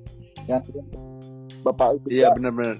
Jangan 0.47 0.61
keluar. 0.67 1.10
Bapak 1.61 1.87
ibu 2.01 2.05
iya 2.09 2.27
bener-bener 2.33 2.77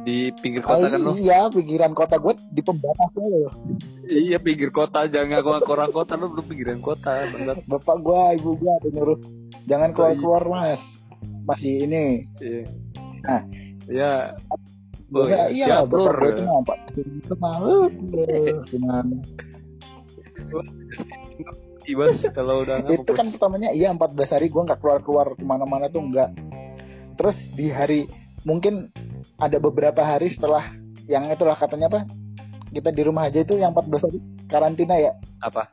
di 0.00 0.28
pinggir 0.40 0.60
kota 0.60 0.86
kan 0.88 1.00
lo? 1.00 1.12
iya 1.16 1.48
pikiran 1.48 1.92
kota 1.92 2.16
gue 2.16 2.32
di 2.52 2.60
pembatasnya 2.60 3.26
loh 3.26 3.52
iya 4.06 4.36
pinggir 4.36 4.70
kota 4.70 5.08
jangan 5.08 5.40
ngaku 5.40 5.70
orang 5.72 5.90
kota 5.90 6.12
lo 6.16 6.28
belum 6.28 6.46
pinggiran 6.48 6.80
kota 6.80 7.24
bener 7.32 7.56
bapak 7.64 7.96
gue 8.00 8.20
ibu 8.40 8.50
gue 8.56 8.70
ada 8.70 8.88
nyuruh. 8.90 9.18
Jangan 9.68 9.92
keluar 9.92 10.08
Oh, 10.08 10.10
iya. 10.10 10.20
keluar 10.24 10.44
mas. 10.48 10.82
Masih 11.46 11.72
ini. 11.86 12.04
Iya. 12.40 12.62
Ah. 13.28 13.42
ya 13.86 14.12
Oh, 15.10 15.26
iya, 15.26 15.50
iya 15.50 15.76
Lur. 15.84 16.14
gue 16.14 16.30
itu 16.32 16.42
nampak 16.46 16.78
itu 16.94 17.34
malu 17.38 17.90
gimana 18.70 19.14
Iya, 21.82 21.96
bos 21.98 22.22
kalau 22.30 22.62
udah 22.62 22.86
nggak 22.86 23.02
itu 23.02 23.12
kan 23.18 23.26
pertamanya 23.34 23.70
iya 23.74 23.90
14 23.90 24.14
hari 24.30 24.46
gue 24.46 24.62
nggak 24.62 24.78
keluar 24.78 25.00
keluar 25.02 25.26
ke 25.34 25.42
mana-mana 25.42 25.90
tuh 25.90 26.06
enggak 26.06 26.30
terus 27.20 27.36
di 27.52 27.68
hari 27.68 28.08
mungkin 28.48 28.88
ada 29.36 29.60
beberapa 29.60 30.00
hari 30.00 30.32
setelah 30.32 30.72
yang 31.04 31.28
itulah 31.28 31.52
katanya 31.52 31.92
apa? 31.92 32.08
Kita 32.72 32.88
di 32.88 33.02
rumah 33.04 33.28
aja 33.28 33.44
itu 33.44 33.60
yang 33.60 33.76
14 33.76 34.08
hari 34.08 34.18
karantina 34.48 34.96
ya? 34.96 35.12
Apa? 35.44 35.68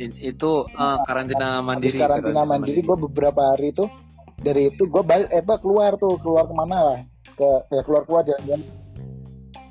I- 0.00 0.32
itu 0.32 0.50
eh, 0.64 0.96
karantina 1.04 1.60
Habis 1.60 1.68
mandiri 1.68 1.98
karantina 2.00 2.42
mandiri 2.48 2.80
gue 2.80 2.96
beberapa 2.96 3.52
hari 3.52 3.76
itu 3.76 3.84
dari 4.40 4.72
itu 4.72 4.88
gue 4.88 5.04
balik 5.04 5.28
eh 5.28 5.44
apa 5.44 5.60
keluar 5.60 6.00
tuh 6.00 6.16
keluar 6.24 6.48
ke 6.48 6.54
mana 6.56 6.76
lah 6.80 6.98
ke 7.36 7.48
ya 7.68 7.82
keluar 7.84 8.02
keluar 8.08 8.22
jalan-jalan. 8.24 8.64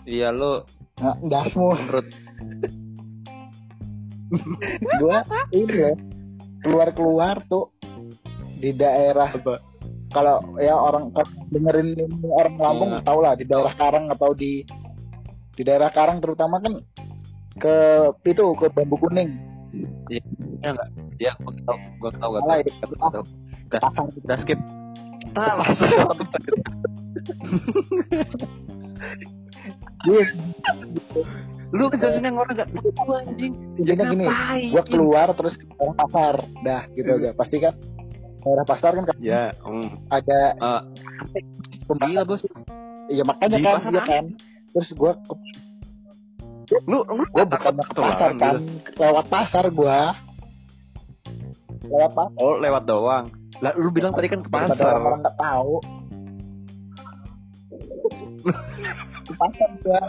Iya 0.05 0.29
lo 0.29 0.61
nah, 1.01 1.17
dasmu 1.25 1.73
menurut 1.73 2.05
gue 5.01 5.17
ini 5.57 5.73
loh 5.73 5.97
keluar 6.61 6.89
keluar 6.93 7.35
tuh 7.49 7.73
di 8.61 8.71
daerah 8.77 9.33
apa 9.33 9.72
kalau 10.13 10.37
ya 10.61 10.77
orang 10.77 11.09
dengerin 11.49 11.97
orang 12.29 12.55
Lampung 12.61 12.91
Iya. 12.93 13.01
tau 13.01 13.19
lah 13.19 13.33
di 13.33 13.45
daerah 13.49 13.73
Karang 13.73 14.05
atau 14.13 14.31
di 14.37 14.61
di 15.53 15.61
daerah 15.65 15.89
Karang 15.89 16.21
terutama 16.21 16.61
kan 16.61 16.79
ke 17.57 17.75
itu 18.29 18.45
ke 18.55 18.69
bambu 18.69 18.97
kuning. 19.01 19.33
Ya 20.07 20.21
enggak 20.69 20.87
ya 21.17 21.33
gua 21.41 21.53
tau 21.65 21.77
gua 21.97 22.11
tau 22.13 22.29
gak 22.37 22.41
Salah, 22.45 22.55
tau 22.55 22.61
ya. 22.61 22.73
Gak 22.77 22.99
tau. 23.11 23.23
ke 23.69 23.77
pasar 23.81 24.03
udah 24.05 24.37
skip. 24.45 24.59
Kita 25.23 25.45
langsung 25.57 25.89
tadi. 26.29 26.51
Iya, 30.03 30.27
lu 31.71 31.87
kejelasin 31.87 32.27
yang 32.27 32.35
orang 32.35 32.59
gak 32.59 32.69
tahu 32.75 33.11
anjing. 33.15 33.53
Intinya 33.79 34.05
gini 34.11 34.25
gue 34.69 34.83
keluar 34.91 35.31
terus 35.33 35.55
ke 35.55 35.65
pasar 35.73 36.43
dah 36.61 36.83
gitu 36.93 37.07
aja. 37.17 37.31
Pasti 37.33 37.57
kan 37.63 37.73
daerah 38.43 38.65
pasar 38.67 38.91
kan 38.91 39.05
ya 39.23 39.49
mm. 39.63 39.87
ada 40.11 40.39
Eh, 41.33 41.43
pembatas 41.87 42.11
gila 42.11 42.23
bos. 42.27 42.43
Iya 43.07 43.23
makanya 43.27 43.57
Di 43.59 43.63
kan 43.63 43.75
iya 43.79 43.89
ada? 43.89 44.01
kan. 44.03 44.25
Terus 44.73 44.89
gue 44.95 45.11
lu 46.87 46.99
lu 47.05 47.23
gue 47.29 47.45
bukan 47.45 47.73
ke 47.79 47.99
pasar 47.99 48.29
kan. 48.39 48.55
lewat 48.97 49.25
pasar 49.31 49.65
gue 49.71 49.99
lewat 51.83 52.11
pasar. 52.15 52.39
Oh 52.39 52.55
lewat 52.59 52.83
doang. 52.87 53.25
Lah 53.59 53.71
lu 53.75 53.91
bilang 53.91 54.11
tadi 54.15 54.27
kan 54.31 54.39
ke 54.43 54.49
pasar. 54.51 54.75
orang 54.79 55.19
nggak 55.23 55.37
tahu. 55.39 55.75
Ke 59.23 59.33
pasar 59.39 59.69
gue 59.79 60.01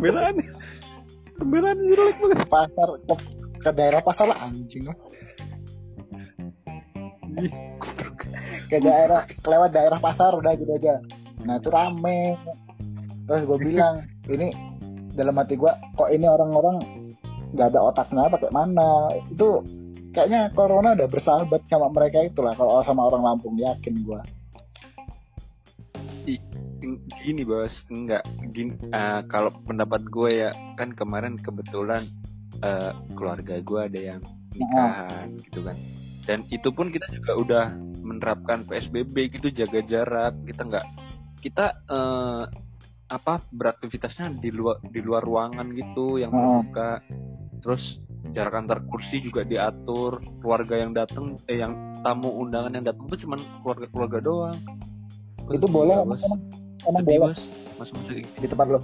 belaan 0.00 0.36
belaan 1.36 1.76
jelek 1.92 2.16
banget. 2.20 2.38
Ke 2.40 2.48
pasar 2.48 2.88
ke, 3.04 3.14
ke 3.60 3.70
daerah 3.72 4.00
pasar 4.04 4.24
lah 4.28 4.38
anjing. 4.48 4.84
lah. 4.88 4.96
Ke 8.70 8.76
daerah 8.82 9.28
kelewat 9.44 9.70
daerah 9.72 9.98
pasar 10.00 10.34
udah 10.34 10.52
gitu 10.56 10.72
aja. 10.72 11.00
Nah 11.44 11.60
itu 11.60 11.68
rame. 11.70 12.34
Terus 13.26 13.42
gue 13.42 13.58
bilang 13.58 14.06
ini 14.30 14.50
dalam 15.16 15.36
hati 15.38 15.58
gue 15.58 15.72
kok 15.96 16.10
ini 16.12 16.26
orang-orang 16.28 16.78
nggak 17.54 17.68
ada 17.72 17.80
otaknya 17.82 18.26
apa 18.26 18.36
kayak 18.40 18.54
mana? 18.54 19.10
Itu 19.30 19.62
kayaknya 20.14 20.50
corona 20.56 20.96
udah 20.96 21.08
bersahabat 21.08 21.62
sama 21.68 21.92
mereka 21.92 22.24
itulah 22.24 22.54
kalau 22.56 22.80
sama 22.86 23.06
orang 23.06 23.22
Lampung 23.22 23.58
yakin 23.60 24.02
gue 24.02 24.20
gini 27.26 27.42
bos. 27.42 27.74
Enggak 27.90 28.22
gini 28.54 28.78
eh, 28.94 29.20
kalau 29.26 29.50
pendapat 29.66 30.06
gue 30.06 30.46
ya 30.46 30.50
kan 30.78 30.94
kemarin 30.94 31.34
kebetulan 31.34 32.06
eh, 32.62 32.92
keluarga 33.18 33.58
gue 33.58 33.80
ada 33.82 34.00
yang 34.14 34.20
nikahan 34.56 35.36
gitu 35.42 35.60
kan 35.66 35.76
dan 36.26 36.42
itu 36.50 36.68
pun 36.74 36.90
kita 36.90 37.06
juga 37.14 37.32
udah 37.38 37.64
menerapkan 38.02 38.66
psbb 38.66 39.30
gitu 39.38 39.48
jaga 39.54 39.80
jarak. 39.86 40.34
Kita 40.42 40.62
nggak 40.66 40.86
kita 41.40 41.66
eh, 41.86 42.44
apa 43.06 43.38
beraktivitasnya 43.54 44.34
di 44.42 44.50
luar 44.50 44.82
di 44.82 44.98
luar 44.98 45.22
ruangan 45.22 45.70
gitu 45.70 46.18
yang 46.18 46.34
Hmm. 46.34 46.66
terbuka. 46.66 46.90
Terus 47.62 47.82
jarak 48.34 48.54
antar 48.58 48.82
kursi 48.90 49.22
juga 49.22 49.46
diatur. 49.46 50.18
Keluarga 50.42 50.74
yang 50.82 50.90
datang 50.92 51.38
eh 51.46 51.62
yang 51.62 52.02
tamu 52.02 52.34
undangan 52.34 52.74
yang 52.74 52.84
datang 52.84 53.06
tuh 53.06 53.18
cuman 53.22 53.38
keluarga 53.62 53.86
keluarga 53.94 54.18
doang. 54.18 54.58
Itu 55.46 55.66
boleh 55.70 56.02
emang, 56.02 56.18
bos 56.18 56.22
emang, 56.26 56.40
emang 57.06 57.30
mas. 57.30 57.40
Masuk 57.78 57.96
di 58.10 58.46
tempat 58.50 58.66
lo 58.66 58.80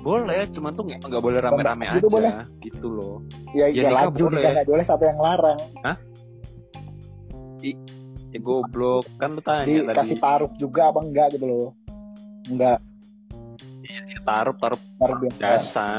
boleh 0.00 0.48
cuman 0.50 0.70
tuh 0.72 0.84
nggak 0.84 1.00
nggak 1.02 1.22
boleh 1.22 1.38
rame-rame 1.38 1.84
Itu 1.86 1.92
aja 1.92 2.08
boleh. 2.08 2.32
gitu 2.60 2.86
loh. 2.88 3.16
Ya 3.52 3.66
Ya, 3.66 3.66
ya, 3.66 3.88
nikah 3.88 3.96
laju 4.06 4.22
boleh. 4.26 4.42
nggak 4.46 4.66
boleh 4.66 4.84
siapa 4.84 5.04
yang 5.04 5.18
larang. 5.18 5.58
Ya 8.30 8.38
goblok. 8.38 9.04
Kan 9.16 9.34
lu 9.34 9.42
tanya 9.42 9.66
dikasih 9.66 10.16
tadi. 10.16 10.22
taruh 10.22 10.50
juga 10.56 10.82
apa 10.88 11.00
enggak 11.02 11.26
gitu 11.34 11.44
loh. 11.44 11.68
Enggak. 12.46 12.78
Taruh 14.22 14.54
taruh 14.54 14.80
luar 14.96 15.18
biasa. 15.18 15.36
jasa. 15.36 15.90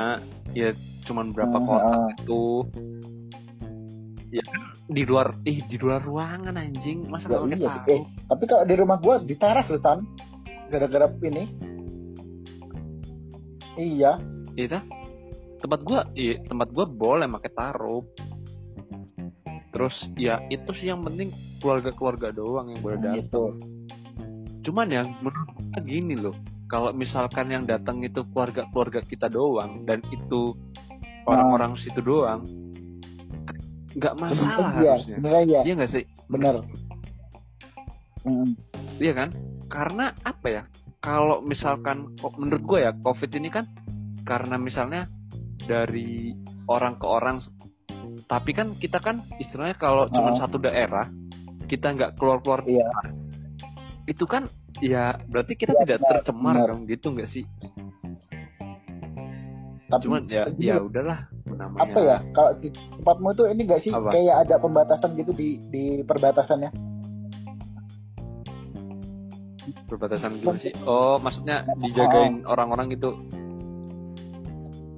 Ya 0.51 0.71
cuman 1.03 1.31
berapa 1.31 1.53
Ah, 1.53 1.61
kotak 1.61 1.91
ah. 1.91 2.07
itu 2.13 2.43
ya 4.31 4.43
di 4.87 5.03
luar 5.03 5.35
ih 5.43 5.59
di 5.61 5.75
luar 5.75 5.99
ruangan 5.99 6.55
anjing. 6.55 7.03
Masa 7.05 7.27
Ya, 7.27 7.37
iya, 7.45 7.67
taruh? 7.67 7.87
eh, 7.89 8.01
tapi 8.25 8.43
kalau 8.47 8.63
di 8.63 8.75
rumah 8.75 8.97
gua 8.97 9.19
di 9.19 9.35
teras 9.35 9.67
loh 9.67 9.79
Tan. 9.79 10.07
Gara-gara 10.71 11.11
ini 11.21 11.51
iya 13.75 14.17
Iya 14.51 14.67
dah. 14.77 14.83
tempat 15.61 15.79
gua 15.85 16.03
iya, 16.11 16.41
tempat 16.43 16.73
gua 16.73 16.85
boleh 16.89 17.29
pakai 17.29 17.51
taruh 17.53 18.03
terus 19.71 19.95
ya 20.19 20.43
itu 20.51 20.67
sih 20.75 20.91
yang 20.91 20.99
penting 21.05 21.31
keluarga-keluarga 21.63 22.35
doang 22.35 22.75
yang 22.75 22.81
boleh 22.83 22.97
datang 22.99 23.15
gitu 23.23 23.43
cuman 24.67 24.87
ya 24.91 25.01
menurut 25.23 25.49
gini 25.87 26.13
loh 26.19 26.35
kalau 26.67 26.91
misalkan 26.91 27.47
yang 27.47 27.63
datang 27.63 28.03
itu 28.03 28.19
keluarga 28.35 28.67
keluarga 28.75 28.99
kita 28.99 29.31
doang 29.31 29.87
dan 29.87 30.03
itu 30.11 30.51
orang-orang 31.23 31.79
situ 31.79 32.03
doang 32.03 32.43
nggak 33.95 34.13
masalah 34.19 34.71
Iya, 34.75 34.91
harusnya 34.97 35.17
bener 35.19 35.35
aja, 35.35 35.59
iya 35.63 35.73
nggak 35.75 35.91
sih 35.91 36.03
bener. 36.27 36.55
Mm, 38.21 38.53
Iya 39.01 39.13
kan? 39.17 39.29
Karena 39.65 40.13
apa 40.21 40.47
ya? 40.47 40.63
Kalau 41.01 41.41
misalkan 41.41 42.13
menurut 42.37 42.61
gue 42.61 42.79
ya 42.79 42.93
COVID 42.93 43.31
ini 43.33 43.49
kan 43.49 43.65
karena 44.21 44.53
misalnya 44.55 45.09
dari 45.57 46.29
orang 46.69 46.93
ke 46.95 47.07
orang, 47.09 47.41
tapi 48.25 48.53
kan 48.53 48.77
kita 48.77 49.01
kan 49.01 49.25
istilahnya 49.35 49.73
kalau 49.73 50.05
cuma 50.07 50.31
Oh. 50.31 50.37
satu 50.37 50.61
daerah 50.61 51.09
kita 51.65 51.89
nggak 51.89 52.21
keluar 52.21 52.37
keluar, 52.39 52.61
Iya. 52.63 52.85
itu 54.05 54.29
kan 54.29 54.45
ya 54.77 55.17
berarti 55.25 55.57
kita 55.57 55.73
Iya, 55.73 55.81
tidak 55.81 55.97
benar, 55.99 56.11
tercemar 56.21 56.53
benar. 56.55 56.67
dong 56.69 56.81
gitu 56.85 57.07
nggak 57.09 57.29
sih? 57.29 57.45
Tapi 59.89 60.01
Cuman 60.05 60.21
ya 60.29 60.45
tapi 60.45 60.63
ya 60.63 60.77
udahlah 60.79 61.19
namanya. 61.47 61.81
apa 61.81 61.99
ya? 61.99 62.17
Kalau 62.31 62.51
di 62.55 62.69
tempatmu 62.71 63.27
itu 63.27 63.43
ini 63.49 63.61
gak 63.65 63.81
sih 63.81 63.91
Apa? 63.91 64.07
kayak 64.07 64.35
ada 64.47 64.55
pembatasan 64.55 65.09
gitu 65.17 65.33
di 65.33 65.59
di 65.67 65.83
perbatasannya? 65.99 66.69
Perbatasan 69.91 70.39
gitu 70.39 70.55
sih. 70.57 70.71
Oh 70.87 71.19
maksudnya 71.19 71.67
dijagain 71.77 72.47
orang-orang 72.47 72.95
gitu. 72.95 73.11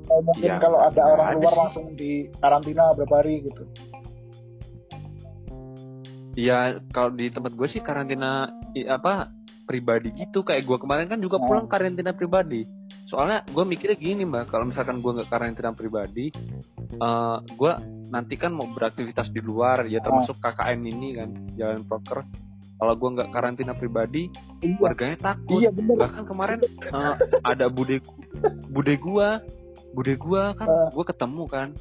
Oh, 0.06 0.20
mungkin 0.22 0.46
Iya, 0.46 0.62
kalau 0.62 0.78
ada 0.78 1.02
orang 1.02 1.26
ada 1.26 1.38
luar 1.42 1.50
sih. 1.50 1.60
langsung 1.66 1.86
di 1.98 2.12
karantina 2.38 2.94
berapa 2.94 3.16
hari 3.18 3.42
gitu. 3.42 3.64
Ya 6.34 6.78
kalau 6.90 7.10
di 7.10 7.30
tempat 7.30 7.54
gue 7.54 7.68
sih 7.68 7.82
karantina 7.82 8.50
apa 8.86 9.30
pribadi 9.64 10.10
gitu 10.14 10.42
kayak 10.42 10.66
gue 10.66 10.78
kemarin 10.78 11.06
kan 11.06 11.18
juga 11.18 11.38
Oh. 11.38 11.46
pulang 11.46 11.66
karantina 11.66 12.10
pribadi. 12.12 12.66
Soalnya 13.06 13.46
gue 13.46 13.62
mikirnya 13.64 13.94
gini 13.94 14.26
mbak, 14.26 14.50
kalau 14.50 14.66
misalkan 14.66 14.98
gue 14.98 15.12
nggak 15.14 15.30
karantina 15.30 15.70
pribadi, 15.72 16.34
eh 16.94 17.38
gue 17.40 17.72
nanti 18.10 18.34
kan 18.34 18.50
mau 18.50 18.66
beraktivitas 18.66 19.30
di 19.30 19.38
luar, 19.40 19.86
ya 19.86 19.98
termasuk 19.98 20.38
KKN 20.38 20.82
ini 20.84 21.08
kan 21.18 21.30
jalan 21.54 21.82
proker. 21.86 22.26
Kalau 22.84 23.00
gue 23.00 23.10
nggak 23.16 23.30
karantina 23.32 23.72
pribadi, 23.72 24.28
Iya, 24.60 24.76
warganya 24.76 25.16
takut. 25.16 25.64
iya 25.64 25.72
bener. 25.72 25.96
Bahkan 26.04 26.24
kemarin 26.28 26.60
eh, 26.84 27.16
ada 27.48 27.72
bude 27.72 28.04
bude 28.68 29.00
gue, 29.00 29.28
bude 29.96 30.14
gue 30.20 30.44
kan 30.60 30.68
Eh. 30.68 30.88
gue 30.92 31.06
ketemu 31.08 31.44
kan. 31.48 31.72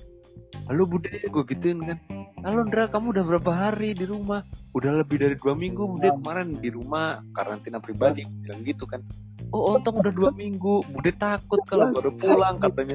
Halo 0.71 0.87
bude, 0.87 1.11
gue 1.11 1.43
gituin 1.51 1.83
kan. 1.83 1.99
Halo 2.47 2.63
Ndra, 2.63 2.87
kamu 2.87 3.19
udah 3.19 3.25
berapa 3.27 3.51
hari 3.51 3.99
di 3.99 4.07
rumah? 4.07 4.47
Udah 4.79 5.03
lebih 5.03 5.19
dari 5.19 5.35
dua 5.35 5.59
minggu, 5.59 5.91
Bude 5.91 6.07
Nah. 6.07 6.23
kemarin 6.23 6.55
di 6.55 6.71
rumah 6.71 7.19
karantina 7.35 7.83
pribadi, 7.83 8.23
bilang 8.39 8.63
gitu 8.63 8.87
kan. 8.87 9.03
Oh, 9.51 9.75
untung 9.75 9.99
udah 9.99 10.15
dua 10.15 10.31
minggu, 10.31 10.87
Bude 10.87 11.11
takut 11.19 11.59
kalau 11.67 11.91
baru 11.91 12.15
pulang 12.15 12.63
katanya. 12.63 12.95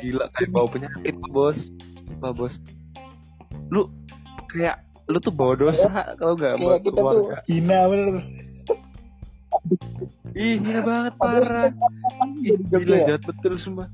Gila 0.00 0.32
kayak 0.32 0.48
bawa 0.48 0.64
penyakit 0.72 1.12
bos, 1.28 1.60
Sumpah 2.08 2.32
bos. 2.32 2.56
Lu 3.68 3.92
kayak 4.48 4.80
lu 5.04 5.18
tuh 5.18 5.30
bawa 5.30 5.52
dosa 5.54 5.88
kalau 6.16 6.32
nggak 6.32 6.54
bawa 6.56 6.70
Kayak 6.70 6.82
kita 6.82 6.96
tuh 6.96 7.04
keluarga. 7.04 7.36
hina 7.44 7.78
bener. 7.86 8.16
Ih, 10.34 10.54
gila 10.58 10.80
banget 10.82 11.14
parah. 11.14 11.70
Ih, 12.36 12.58
gila 12.64 12.96
jahat 13.06 13.22
betul 13.22 13.54
semua. 13.56 13.86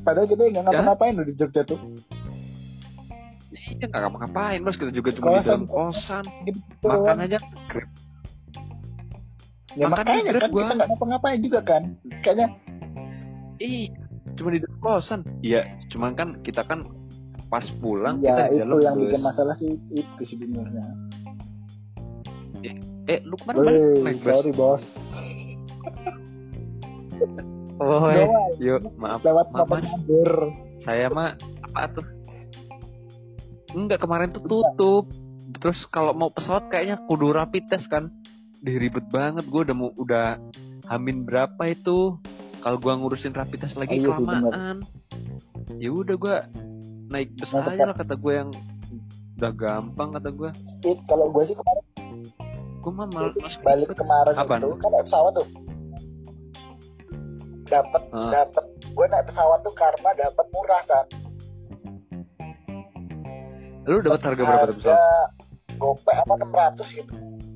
Padahal 0.00 0.26
kita 0.26 0.42
nggak 0.48 0.64
ngapa-ngapain 0.64 1.12
loh 1.12 1.26
di 1.26 1.34
Jogja 1.34 1.62
tuh. 1.62 1.78
Iya 3.52 3.84
nggak 3.84 4.00
ngapa-ngapain 4.00 4.58
bos, 4.60 4.76
kita 4.76 4.90
juga 4.90 5.10
cuma 5.12 5.26
di 5.26 5.34
Kosan. 5.34 5.44
dalam 5.44 5.64
kosan, 5.66 6.24
Gitu. 6.44 6.58
makan 6.84 7.16
aja 7.20 7.38
grab. 7.66 7.90
Ya 9.76 9.86
makan 9.86 10.04
makanya 10.06 10.32
kan 10.32 10.48
gua. 10.48 10.62
kita 10.62 10.72
nggak 10.72 10.88
ngapa-ngapain 10.88 11.38
juga 11.42 11.60
kan. 11.60 11.82
Kayaknya 12.22 12.46
Ih, 13.56 13.88
cuma 14.36 14.48
di 14.52 14.60
dalam 14.60 14.78
kosan. 14.78 15.20
Iya, 15.40 15.60
cuman 15.90 16.12
kan 16.12 16.28
kita 16.40 16.62
kan 16.62 16.84
pas 17.46 17.66
pulang 17.78 18.18
ya 18.18 18.50
kita 18.50 18.66
itu 18.66 18.76
yang 18.82 18.96
bikin 18.98 19.22
masalah 19.22 19.54
sih 19.58 19.78
itu 19.94 20.22
sebenarnya. 20.26 20.86
Eh, 23.06 23.22
lu 23.22 23.38
kemarin 23.38 23.58
balik 23.62 23.78
Wih, 23.78 24.02
naik 24.02 24.18
bus? 24.18 24.26
sorry 24.26 24.52
bos. 24.52 24.84
Oh, 27.76 28.08
eh. 28.08 28.26
Yuk, 28.58 28.82
maaf. 28.96 29.20
lewat 29.20 29.52
ngabur. 29.52 30.30
Saya 30.82 31.06
mah 31.12 31.36
apa 31.70 31.92
tuh? 31.92 32.06
Enggak, 33.76 34.00
kemarin 34.00 34.32
tuh 34.32 34.42
tutup. 34.48 35.04
Terus 35.60 35.84
kalau 35.92 36.16
mau 36.16 36.32
pesawat 36.32 36.72
kayaknya 36.72 36.98
kudu 37.04 37.36
rapid 37.36 37.68
test 37.68 37.86
kan. 37.92 38.08
Diribet 38.64 39.06
banget 39.12 39.44
gue 39.46 39.60
udah 39.70 39.76
mau 39.76 39.92
udah 39.94 40.40
hamin 40.88 41.28
berapa 41.28 41.62
itu. 41.68 42.16
Kalau 42.64 42.82
gua 42.82 42.98
ngurusin 42.98 43.30
rapid 43.30 43.62
test 43.62 43.78
lagi 43.78 44.02
Oh, 44.02 44.02
iya 44.02 44.08
kelamaan. 44.18 44.76
Ya 45.78 45.90
udah 45.92 46.16
gua 46.18 46.36
naik 47.06 47.28
bus 47.34 47.50
Naik 47.50 47.70
aja 47.70 47.84
lah 47.84 47.96
kata 47.96 48.14
gue 48.14 48.32
yang 48.34 48.50
udah 49.36 49.52
gampang 49.52 50.08
kata 50.12 50.30
gue. 50.30 50.50
It, 50.82 50.98
kalau 51.04 51.28
gue 51.28 51.42
sih 51.44 51.54
kemarin 51.54 51.84
Gue 52.80 52.92
mah 52.94 53.06
mal 53.10 53.34
balik 53.66 53.90
kemarin 53.92 54.34
Apaan? 54.34 54.62
itu 54.62 54.78
kan 54.78 54.90
naik 54.90 55.04
pesawat 55.04 55.32
tuh. 55.34 55.48
Dapat 57.66 58.02
Ah. 58.10 58.30
dapat 58.32 58.64
gue 58.86 59.06
naik 59.06 59.26
pesawat 59.26 59.58
tuh 59.60 59.74
karena 59.74 60.10
dapat 60.14 60.46
murah 60.48 60.82
kan. 60.86 61.06
Lu 63.84 63.98
dapat 64.00 64.20
harga 64.22 64.42
berapa 64.42 64.64
tuh 64.66 64.76
pesawat? 64.78 65.00
Gopay 65.76 66.16
apa 66.16 66.32
600 66.32 66.96
gitu. 66.96 67.12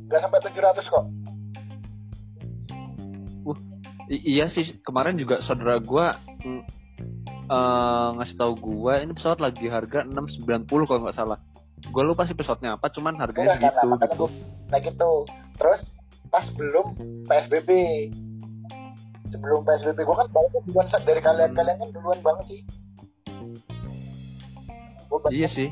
Gak 0.06 0.20
sampai 0.20 0.40
700 0.42 0.84
kok. 0.84 1.06
I- 4.10 4.24
iya 4.28 4.50
sih 4.50 4.82
kemarin 4.82 5.14
juga 5.14 5.38
saudara 5.40 5.78
gua 5.78 6.10
eh, 7.50 8.08
ngasih 8.16 8.36
tahu 8.38 8.52
gua 8.56 9.02
ini 9.02 9.10
pesawat 9.10 9.42
lagi 9.42 9.66
harga 9.66 10.06
690 10.06 10.86
kalau 10.86 11.00
nggak 11.02 11.18
salah. 11.18 11.38
Gua 11.90 12.02
lupa 12.06 12.28
sih 12.28 12.36
pesawatnya 12.36 12.76
apa, 12.78 12.86
cuman 12.92 13.18
harganya 13.18 13.56
Udah 13.56 13.58
kan, 13.58 13.72
segitu 13.72 13.86
makanya 13.90 14.12
gitu. 14.14 14.24
gue 14.24 14.30
naik 14.70 14.86
itu. 14.94 15.12
Terus 15.58 15.80
pas 16.30 16.46
belum 16.54 16.86
PSBB. 17.26 17.70
Sebelum 19.30 19.62
PSBB 19.62 19.98
gue 20.02 20.16
kan 20.16 20.28
baliknya 20.34 20.60
duluan 20.66 20.86
dari 20.90 21.20
kalian-kalian 21.22 21.76
kan 21.78 21.88
duluan 21.94 22.18
banget 22.20 22.44
sih. 22.50 22.60
Gue 25.06 25.18
Iya 25.30 25.48
sih. 25.50 25.68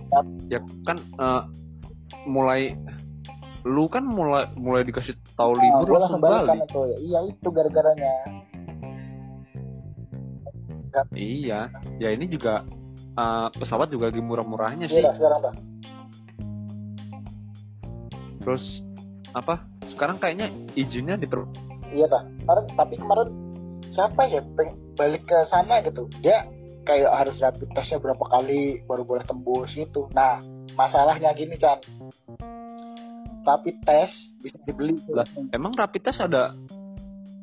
Ya 0.50 0.58
kan 0.86 0.96
eh, 0.98 1.42
mulai 2.24 2.74
lu 3.66 3.84
kan 3.90 4.06
mulai 4.06 4.46
mulai 4.56 4.86
dikasih 4.86 5.18
tahu 5.34 5.52
Nah, 5.58 5.62
libur 5.82 5.86
gue 5.92 5.98
langsung 6.00 6.22
balik 6.22 6.46
kan. 6.46 6.58
Iya 6.98 7.18
itu 7.28 7.48
gara-garanya. 7.52 8.14
Iya. 11.12 11.61
Ya 11.98 12.08
ini 12.14 12.26
juga 12.30 12.64
eh, 13.18 13.48
pesawat 13.54 13.92
juga 13.92 14.11
lagi 14.11 14.22
murah-murahnya 14.22 14.87
sih. 14.90 15.02
Iya 15.02 15.11
sekarang 15.14 15.40
tuh. 15.42 15.54
Terus 18.42 18.64
apa? 19.37 19.61
Sekarang 19.92 20.16
kayaknya 20.16 20.48
izinnya 20.78 21.18
diper 21.18 21.44
Iya 21.92 22.06
dah. 22.08 22.22
Kemarin, 22.44 22.64
tapi 22.76 22.94
kemarin 23.00 23.28
siapa 23.92 24.22
ya 24.28 24.40
balik 24.96 25.24
ke 25.24 25.38
sana 25.48 25.80
gitu. 25.84 26.08
Dia 26.20 26.44
kayak 26.84 27.11
harus 27.12 27.37
rapid 27.40 27.68
testnya 27.76 28.00
berapa 28.00 28.24
kali 28.28 28.80
baru 28.88 29.04
boleh 29.04 29.24
tembus 29.24 29.72
gitu. 29.76 30.08
Nah 30.12 30.40
masalahnya 30.76 31.32
gini 31.37 31.56
kan. 31.61 31.80
Rapid 33.44 33.76
test 33.84 34.32
bisa 34.44 34.61
dibeli. 34.68 34.96
Lah, 35.08 35.24
Emang 35.52 35.72
rapid 35.72 36.02
test 36.04 36.20
ada 36.20 36.52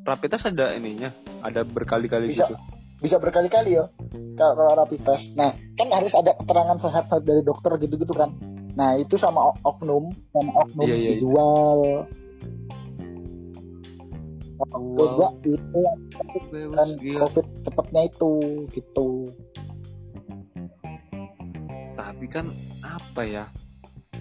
rapid 0.06 0.28
test 0.38 0.46
ada 0.46 0.70
ininya, 0.74 1.10
ada 1.42 1.66
berkali-kali 1.66 2.30
Bisa. 2.30 2.46
gitu. 2.46 2.54
Bisa 3.00 3.20
berkali-kali 3.20 3.76
ya 3.76 3.84
kalau, 4.36 4.72
rapid 4.76 5.00
test. 5.04 5.32
Nah, 5.36 5.52
kan 5.76 5.88
harus 5.92 6.12
ada 6.12 6.32
keterangan 6.36 6.78
sehat 6.80 7.04
dari 7.24 7.42
dokter 7.44 7.72
gitu-gitu 7.80 8.12
kan. 8.12 8.32
Nah, 8.76 8.96
itu 9.00 9.16
sama 9.16 9.56
oknum, 9.64 10.12
sama 10.36 10.52
oknum 10.64 10.84
Iya, 10.84 10.96
iya, 10.96 11.00
iya. 11.00 11.10
dijual. 11.16 11.80
Wow. 14.56 14.96
Kedua 14.96 15.28
itu 15.44 15.80
yang 16.56 16.72
kan 16.72 16.88
Gila. 16.96 17.20
covid 17.28 17.46
cepetnya 17.64 18.02
itu 18.08 18.32
gitu. 18.72 19.08
Tapi 21.96 22.26
kan 22.28 22.48
apa 22.80 23.22
ya? 23.24 23.44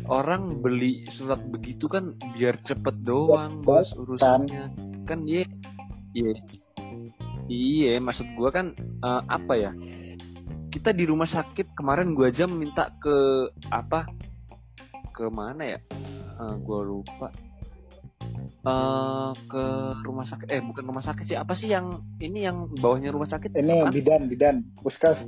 Orang 0.05 0.59
beli 0.59 1.07
surat 1.15 1.39
begitu 1.49 1.87
kan 1.87 2.13
biar 2.35 2.59
cepet 2.67 2.95
doang, 3.07 3.63
bos 3.63 3.89
urusannya. 3.95 4.69
Kan 5.07 5.25
iya, 5.25 5.47
iya, 6.13 6.35
iya. 7.47 7.97
Maksud 7.99 8.27
gua 8.35 8.49
kan 8.51 8.73
eh, 8.77 9.21
apa 9.27 9.53
ya? 9.55 9.71
Kita 10.69 10.91
di 10.91 11.07
rumah 11.07 11.27
sakit 11.27 11.71
kemarin 11.73 12.11
gua 12.13 12.29
aja 12.29 12.45
minta 12.45 12.91
ke 12.99 13.47
apa? 13.71 14.05
Ke 15.11 15.31
mana 15.31 15.77
ya? 15.77 15.79
Eh, 16.35 16.55
gua 16.61 16.79
lupa. 16.83 17.27
Eh 18.65 19.31
ke 19.47 19.65
rumah 20.01 20.25
sakit. 20.25 20.47
Eh 20.49 20.61
bukan 20.61 20.83
rumah 20.89 21.05
sakit 21.05 21.25
sih. 21.29 21.37
Apa 21.37 21.53
sih 21.53 21.69
yang 21.69 22.01
ini 22.17 22.45
yang 22.49 22.67
bawahnya 22.81 23.13
rumah 23.13 23.29
sakit? 23.29 23.53
Ini 23.53 23.85
Apaan? 23.85 23.93
bidan, 23.93 24.21
bidan, 24.25 24.55
puskes, 24.81 25.21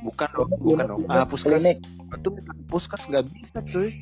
Bukan 0.00 0.28
dong, 0.32 0.48
bukan 0.64 0.86
dong. 0.88 1.00
Ah, 1.12 1.28
puskes. 1.28 1.52
klinik. 1.52 1.78
itu 2.10 2.28
puskes 2.66 2.98
nggak 3.06 3.22
bisa 3.30 3.58
cuy 3.70 3.94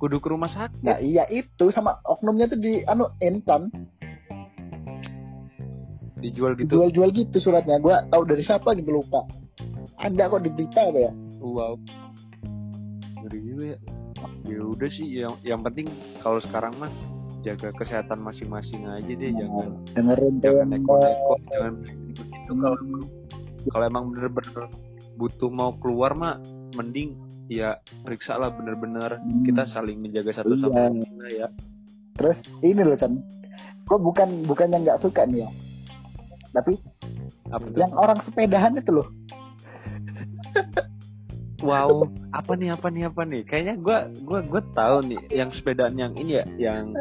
kudu 0.00 0.16
ke 0.16 0.28
rumah 0.32 0.48
sakit 0.48 0.80
Nah, 0.80 0.96
iya 0.96 1.26
itu 1.28 1.68
sama 1.74 1.98
oknumnya 2.06 2.48
tuh 2.48 2.56
di 2.56 2.80
anu 2.86 3.04
intan. 3.20 3.68
Dijual 6.20 6.52
gitu. 6.54 6.70
Jual-jual 6.76 7.10
gitu 7.12 7.36
suratnya. 7.38 7.78
Gue 7.78 7.94
tahu 8.08 8.22
dari 8.24 8.42
siapa 8.42 8.74
gitu 8.74 8.90
lupa. 8.92 9.22
Ada 9.98 10.28
kok 10.28 10.42
di 10.42 10.50
berita 10.50 10.80
apa 10.84 10.98
ya? 11.00 11.12
Wow. 11.38 11.74
Ngeri 13.18 13.38
juga 13.42 13.64
ya. 13.66 13.78
Ya 14.44 14.60
udah 14.60 14.90
sih 14.90 15.06
yang 15.16 15.34
yang 15.42 15.60
penting 15.60 15.86
kalau 16.18 16.38
sekarang 16.40 16.74
mah 16.76 16.90
jaga 17.38 17.70
kesehatan 17.70 18.18
masing-masing 18.18 18.82
aja 18.84 19.06
deh 19.06 19.30
jangan 19.30 19.78
dengerin 19.94 20.34
jangan 20.42 20.66
neko-neko 20.74 21.34
jangan 21.46 21.72
begitu. 21.78 22.22
Kalau 22.50 22.76
kalau 23.68 23.84
emang 23.86 24.04
bener-bener 24.10 24.66
butuh 25.14 25.46
mau 25.46 25.70
keluar 25.78 26.18
mah 26.18 26.42
mending 26.74 27.14
ya 27.46 27.78
periksa 28.02 28.34
lah 28.34 28.50
bener-bener. 28.50 29.22
Hmm. 29.22 29.46
kita 29.46 29.70
saling 29.70 30.02
menjaga 30.02 30.34
satu 30.34 30.58
sama 30.58 30.74
Iya. 30.74 30.90
lain 30.90 31.30
ya. 31.30 31.48
Terus 32.18 32.38
ini 32.60 32.82
loh 32.82 32.98
kan 32.98 33.12
gue 33.86 33.98
bukan 33.98 34.28
bukan 34.44 34.66
yang 34.68 34.82
nggak 34.82 35.00
suka 35.00 35.22
nih 35.24 35.46
ya 35.46 35.50
tapi 36.52 36.80
apa 37.52 37.64
tuh? 37.68 37.78
yang 37.78 37.92
orang 37.94 38.18
sepedahan 38.24 38.72
itu 38.76 38.90
loh. 38.92 39.08
Wow 41.58 42.06
apa 42.30 42.54
nih 42.54 42.70
apa 42.70 42.86
nih 42.86 43.10
apa 43.10 43.22
nih? 43.26 43.42
Kayaknya 43.42 43.74
gua 43.82 44.06
gua 44.22 44.40
gua 44.46 44.62
tahu 44.78 45.10
nih 45.10 45.18
yang 45.34 45.50
sepedaan 45.50 45.98
yang 45.98 46.14
ini 46.14 46.38
ya 46.38 46.44
yang 46.54 46.94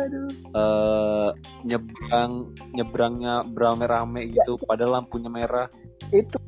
eh 0.56 1.30
nyebrang 1.62 2.58
nyebrangnya 2.74 3.46
berame-rame 3.54 4.34
gitu 4.34 4.58
padahal 4.66 4.98
lampunya 5.04 5.30
merah. 5.30 5.70
Itu. 6.10 6.42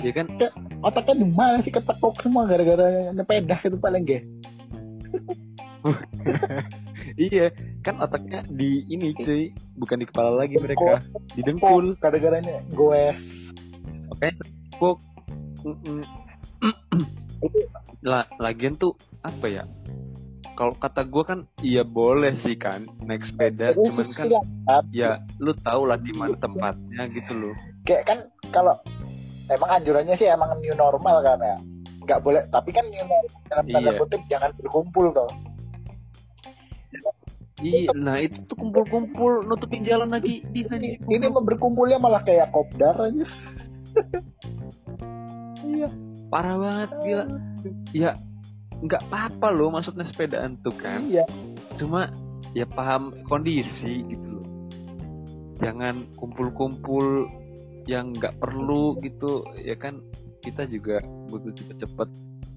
Ya 0.00 0.12
kan? 0.16 0.26
Otaknya 0.80 1.20
di 1.20 1.28
mana 1.28 1.60
sih 1.60 1.74
ketekuk 1.74 2.16
semua 2.24 2.48
gara-gara 2.48 3.12
nyepedah 3.12 3.60
itu 3.60 3.76
paling 3.76 4.08
gak 4.08 4.24
iya 7.18 7.46
kan 7.82 7.98
otaknya 7.98 8.46
di 8.46 8.86
ini 8.86 9.10
cuy 9.18 9.50
bukan 9.74 9.98
di 9.98 10.06
kepala 10.06 10.38
lagi 10.38 10.54
mereka 10.56 11.02
di 11.34 11.42
dengkul. 11.42 11.98
gara-garanya 11.98 12.62
goes. 12.72 13.18
Oke 14.14 14.30
kok 14.78 14.96
Mm-mm. 15.66 16.06
lah 18.06 18.22
lagian 18.38 18.78
tuh 18.78 18.94
apa 19.26 19.46
ya? 19.50 19.64
Kalau 20.54 20.74
kata 20.74 21.06
gua 21.06 21.22
kan 21.22 21.40
iya 21.62 21.82
boleh 21.86 22.34
sih 22.42 22.54
kan 22.58 22.86
naik 23.02 23.26
sepeda 23.26 23.74
cuman 23.74 24.06
kan 24.14 24.26
ya 24.90 25.18
lu 25.42 25.54
tau 25.62 25.86
lah 25.86 25.98
di 25.98 26.14
mana 26.14 26.34
tempatnya 26.38 27.10
gitu 27.10 27.34
loh. 27.34 27.54
Kayak 27.82 28.02
kan 28.06 28.18
kalau 28.54 28.74
emang 29.50 29.70
anjurannya 29.82 30.14
sih 30.14 30.30
emang 30.30 30.54
new 30.62 30.74
normal 30.78 31.22
kan 31.22 31.38
ya? 31.42 31.56
Nggak 32.06 32.20
boleh 32.22 32.42
tapi 32.50 32.70
kan 32.70 32.86
new 32.90 33.02
normal 33.02 33.42
dalam 33.50 33.64
tanda 33.66 33.90
Iya. 33.90 33.98
kutip 34.02 34.22
jangan 34.30 34.50
berkumpul 34.58 35.06
toh 35.14 35.30
Iya, 37.58 37.90
nah 37.98 38.22
itu 38.22 38.38
tuh 38.46 38.54
kumpul-kumpul 38.54 39.42
nutupin 39.42 39.82
jalan 39.82 40.14
lagi 40.14 40.46
di 40.54 40.62
ini, 40.62 40.94
ini 41.10 41.26
berkumpulnya 41.26 41.98
malah 41.98 42.22
kayak 42.22 42.54
kopdar 42.54 42.94
aja. 42.94 43.26
Iya, 45.66 45.88
parah 46.30 46.56
banget 46.56 46.90
gila. 47.02 47.24
Ya 47.90 48.10
nggak 48.78 49.02
apa-apa 49.10 49.50
loh 49.50 49.74
maksudnya 49.74 50.06
sepedaan 50.06 50.54
tuh 50.62 50.74
kan. 50.78 51.02
iya. 51.10 51.26
Cuma 51.74 52.14
ya 52.54 52.62
paham 52.64 53.10
kondisi 53.26 54.06
gitu 54.06 54.38
loh. 54.38 54.46
Jangan 55.58 56.06
kumpul-kumpul 56.14 57.26
yang 57.90 58.14
nggak 58.14 58.38
perlu 58.38 58.94
gitu. 59.02 59.42
Ya 59.58 59.74
kan 59.74 59.98
kita 60.46 60.70
juga 60.70 61.02
butuh 61.26 61.50
cepet-cepet. 61.50 62.08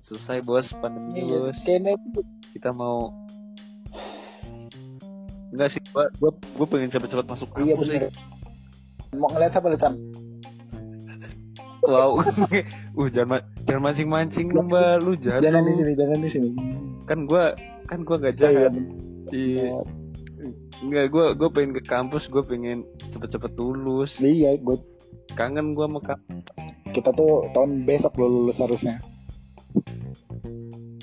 Selesai 0.01 0.45
bos 0.45 0.69
pandemi 0.81 1.25
iya 1.25 1.37
bos. 1.49 1.57
kayaknya 1.65 1.93
kita 2.53 2.69
mau 2.73 3.13
enggak 5.51 5.69
sih 5.69 5.81
gua 5.89 6.07
gua, 6.17 6.31
gua 6.55 6.65
pengen 6.65 6.89
cepet-cepet 6.89 7.25
masuk 7.25 7.47
iya 7.57 7.73
kampus 7.73 7.85
sih. 7.85 7.99
bener 7.99 8.11
mau 9.13 9.27
ngeliat 9.27 9.51
apa 9.51 9.67
Litan? 9.67 9.93
Wow, 11.81 12.21
uh 12.99 13.09
jangan 13.09 13.41
jangan 13.65 13.81
mancing-mancing 13.83 14.47
lu 14.47 14.61
mbak, 14.63 15.01
lu 15.01 15.17
jahat. 15.17 15.41
jangan 15.41 15.59
lu. 15.59 15.67
di 15.67 15.73
sini 15.75 15.91
jangan 15.97 16.17
di 16.17 16.29
sini 16.29 16.49
Kan 17.03 17.25
gua 17.25 17.51
kan 17.83 18.05
gua 18.05 18.15
gak 18.17 18.37
Oh, 18.37 18.47
iya. 18.47 18.69
jahat. 18.69 18.73
Iya. 19.31 19.69
Enggak, 20.79 21.05
gua 21.09 21.25
gua 21.33 21.49
pengen 21.49 21.73
ke 21.73 21.83
kampus, 21.83 22.23
gua 22.27 22.41
pengen 22.41 22.85
cepet-cepet 23.09 23.51
lulus. 23.53 24.13
iya 24.17 24.53
gue 24.55 24.77
Kangen 25.33 25.73
gua 25.73 25.87
sama 25.87 25.99
kampus. 26.01 26.45
kita 26.91 27.09
tuh 27.11 27.49
tahun 27.51 27.83
besok 27.83 28.13
lo 28.15 28.27
lulus 28.29 28.57
harusnya 28.57 29.01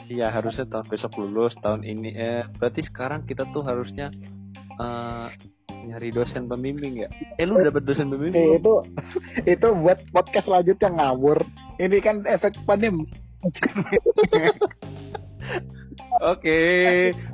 Iya, 0.08 0.30
harusnya 0.30 0.64
tahun 0.64 0.87
besok 0.87 1.12
lulus, 1.18 1.52
tahun 1.58 1.82
ini 1.82 2.11
eh 2.12 2.42
berarti 2.56 2.80
sekarang 2.80 3.24
kita 3.24 3.44
tuh 3.50 3.61
harusnya 3.61 4.08
eh 4.78 5.28
nyari 5.80 6.11
dosen 6.11 6.44
pembimbing 6.44 7.00
ya. 7.00 7.08
Eh 7.34 7.44
lu 7.44 7.56
dapet 7.58 7.82
dosen 7.82 8.06
Eh, 8.06 8.12
pembimbing? 8.12 8.44
itu 8.56 8.74
itu 9.54 9.68
buat 9.76 9.98
podcast 10.11 10.46
selanjutnya 10.46 10.88
ngawur 10.90 11.38
ini 11.78 11.98
kan 11.98 12.22
efek 12.24 12.58
pandemi 12.64 13.06
Oke, 16.20 16.58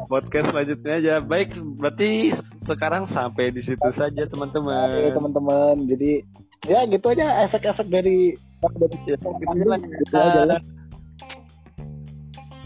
podcast 0.06 0.46
selanjutnya 0.46 0.92
aja. 0.94 1.14
Baik, 1.18 1.56
berarti 1.74 2.36
sekarang 2.62 3.08
sampai 3.08 3.48
di 3.48 3.62
situ 3.62 3.88
saja 3.90 4.22
Oke 4.22 4.28
teman-teman. 4.28 5.08
teman-teman 5.10 5.74
jadi 5.86 6.20
ya 6.64 6.84
gitu 6.84 7.08
aja 7.08 7.44
efek-efek 7.44 7.88
dari 7.88 8.36
Ya, 9.04 9.16
pandemi 9.20 9.76
gitu 9.98 10.16
aja 10.16 10.42
lah 10.46 10.60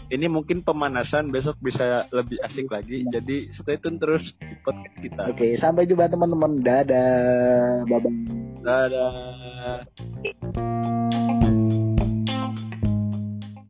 Ini 0.09 0.25
mungkin 0.25 0.65
pemanasan, 0.65 1.29
besok 1.29 1.61
bisa 1.61 2.09
lebih 2.09 2.41
asik 2.41 2.65
lagi. 2.65 3.05
Jadi 3.13 3.53
stay 3.53 3.77
tune 3.77 4.01
terus 4.01 4.33
di 4.41 4.57
podcast 4.65 4.97
kita. 4.97 5.29
Oke, 5.29 5.53
sampai 5.61 5.85
jumpa 5.85 6.09
teman-teman. 6.09 6.65
Dadah. 6.65 7.85
Bye 7.85 8.01
bye. 8.01 8.13
Dadah. 8.65 9.85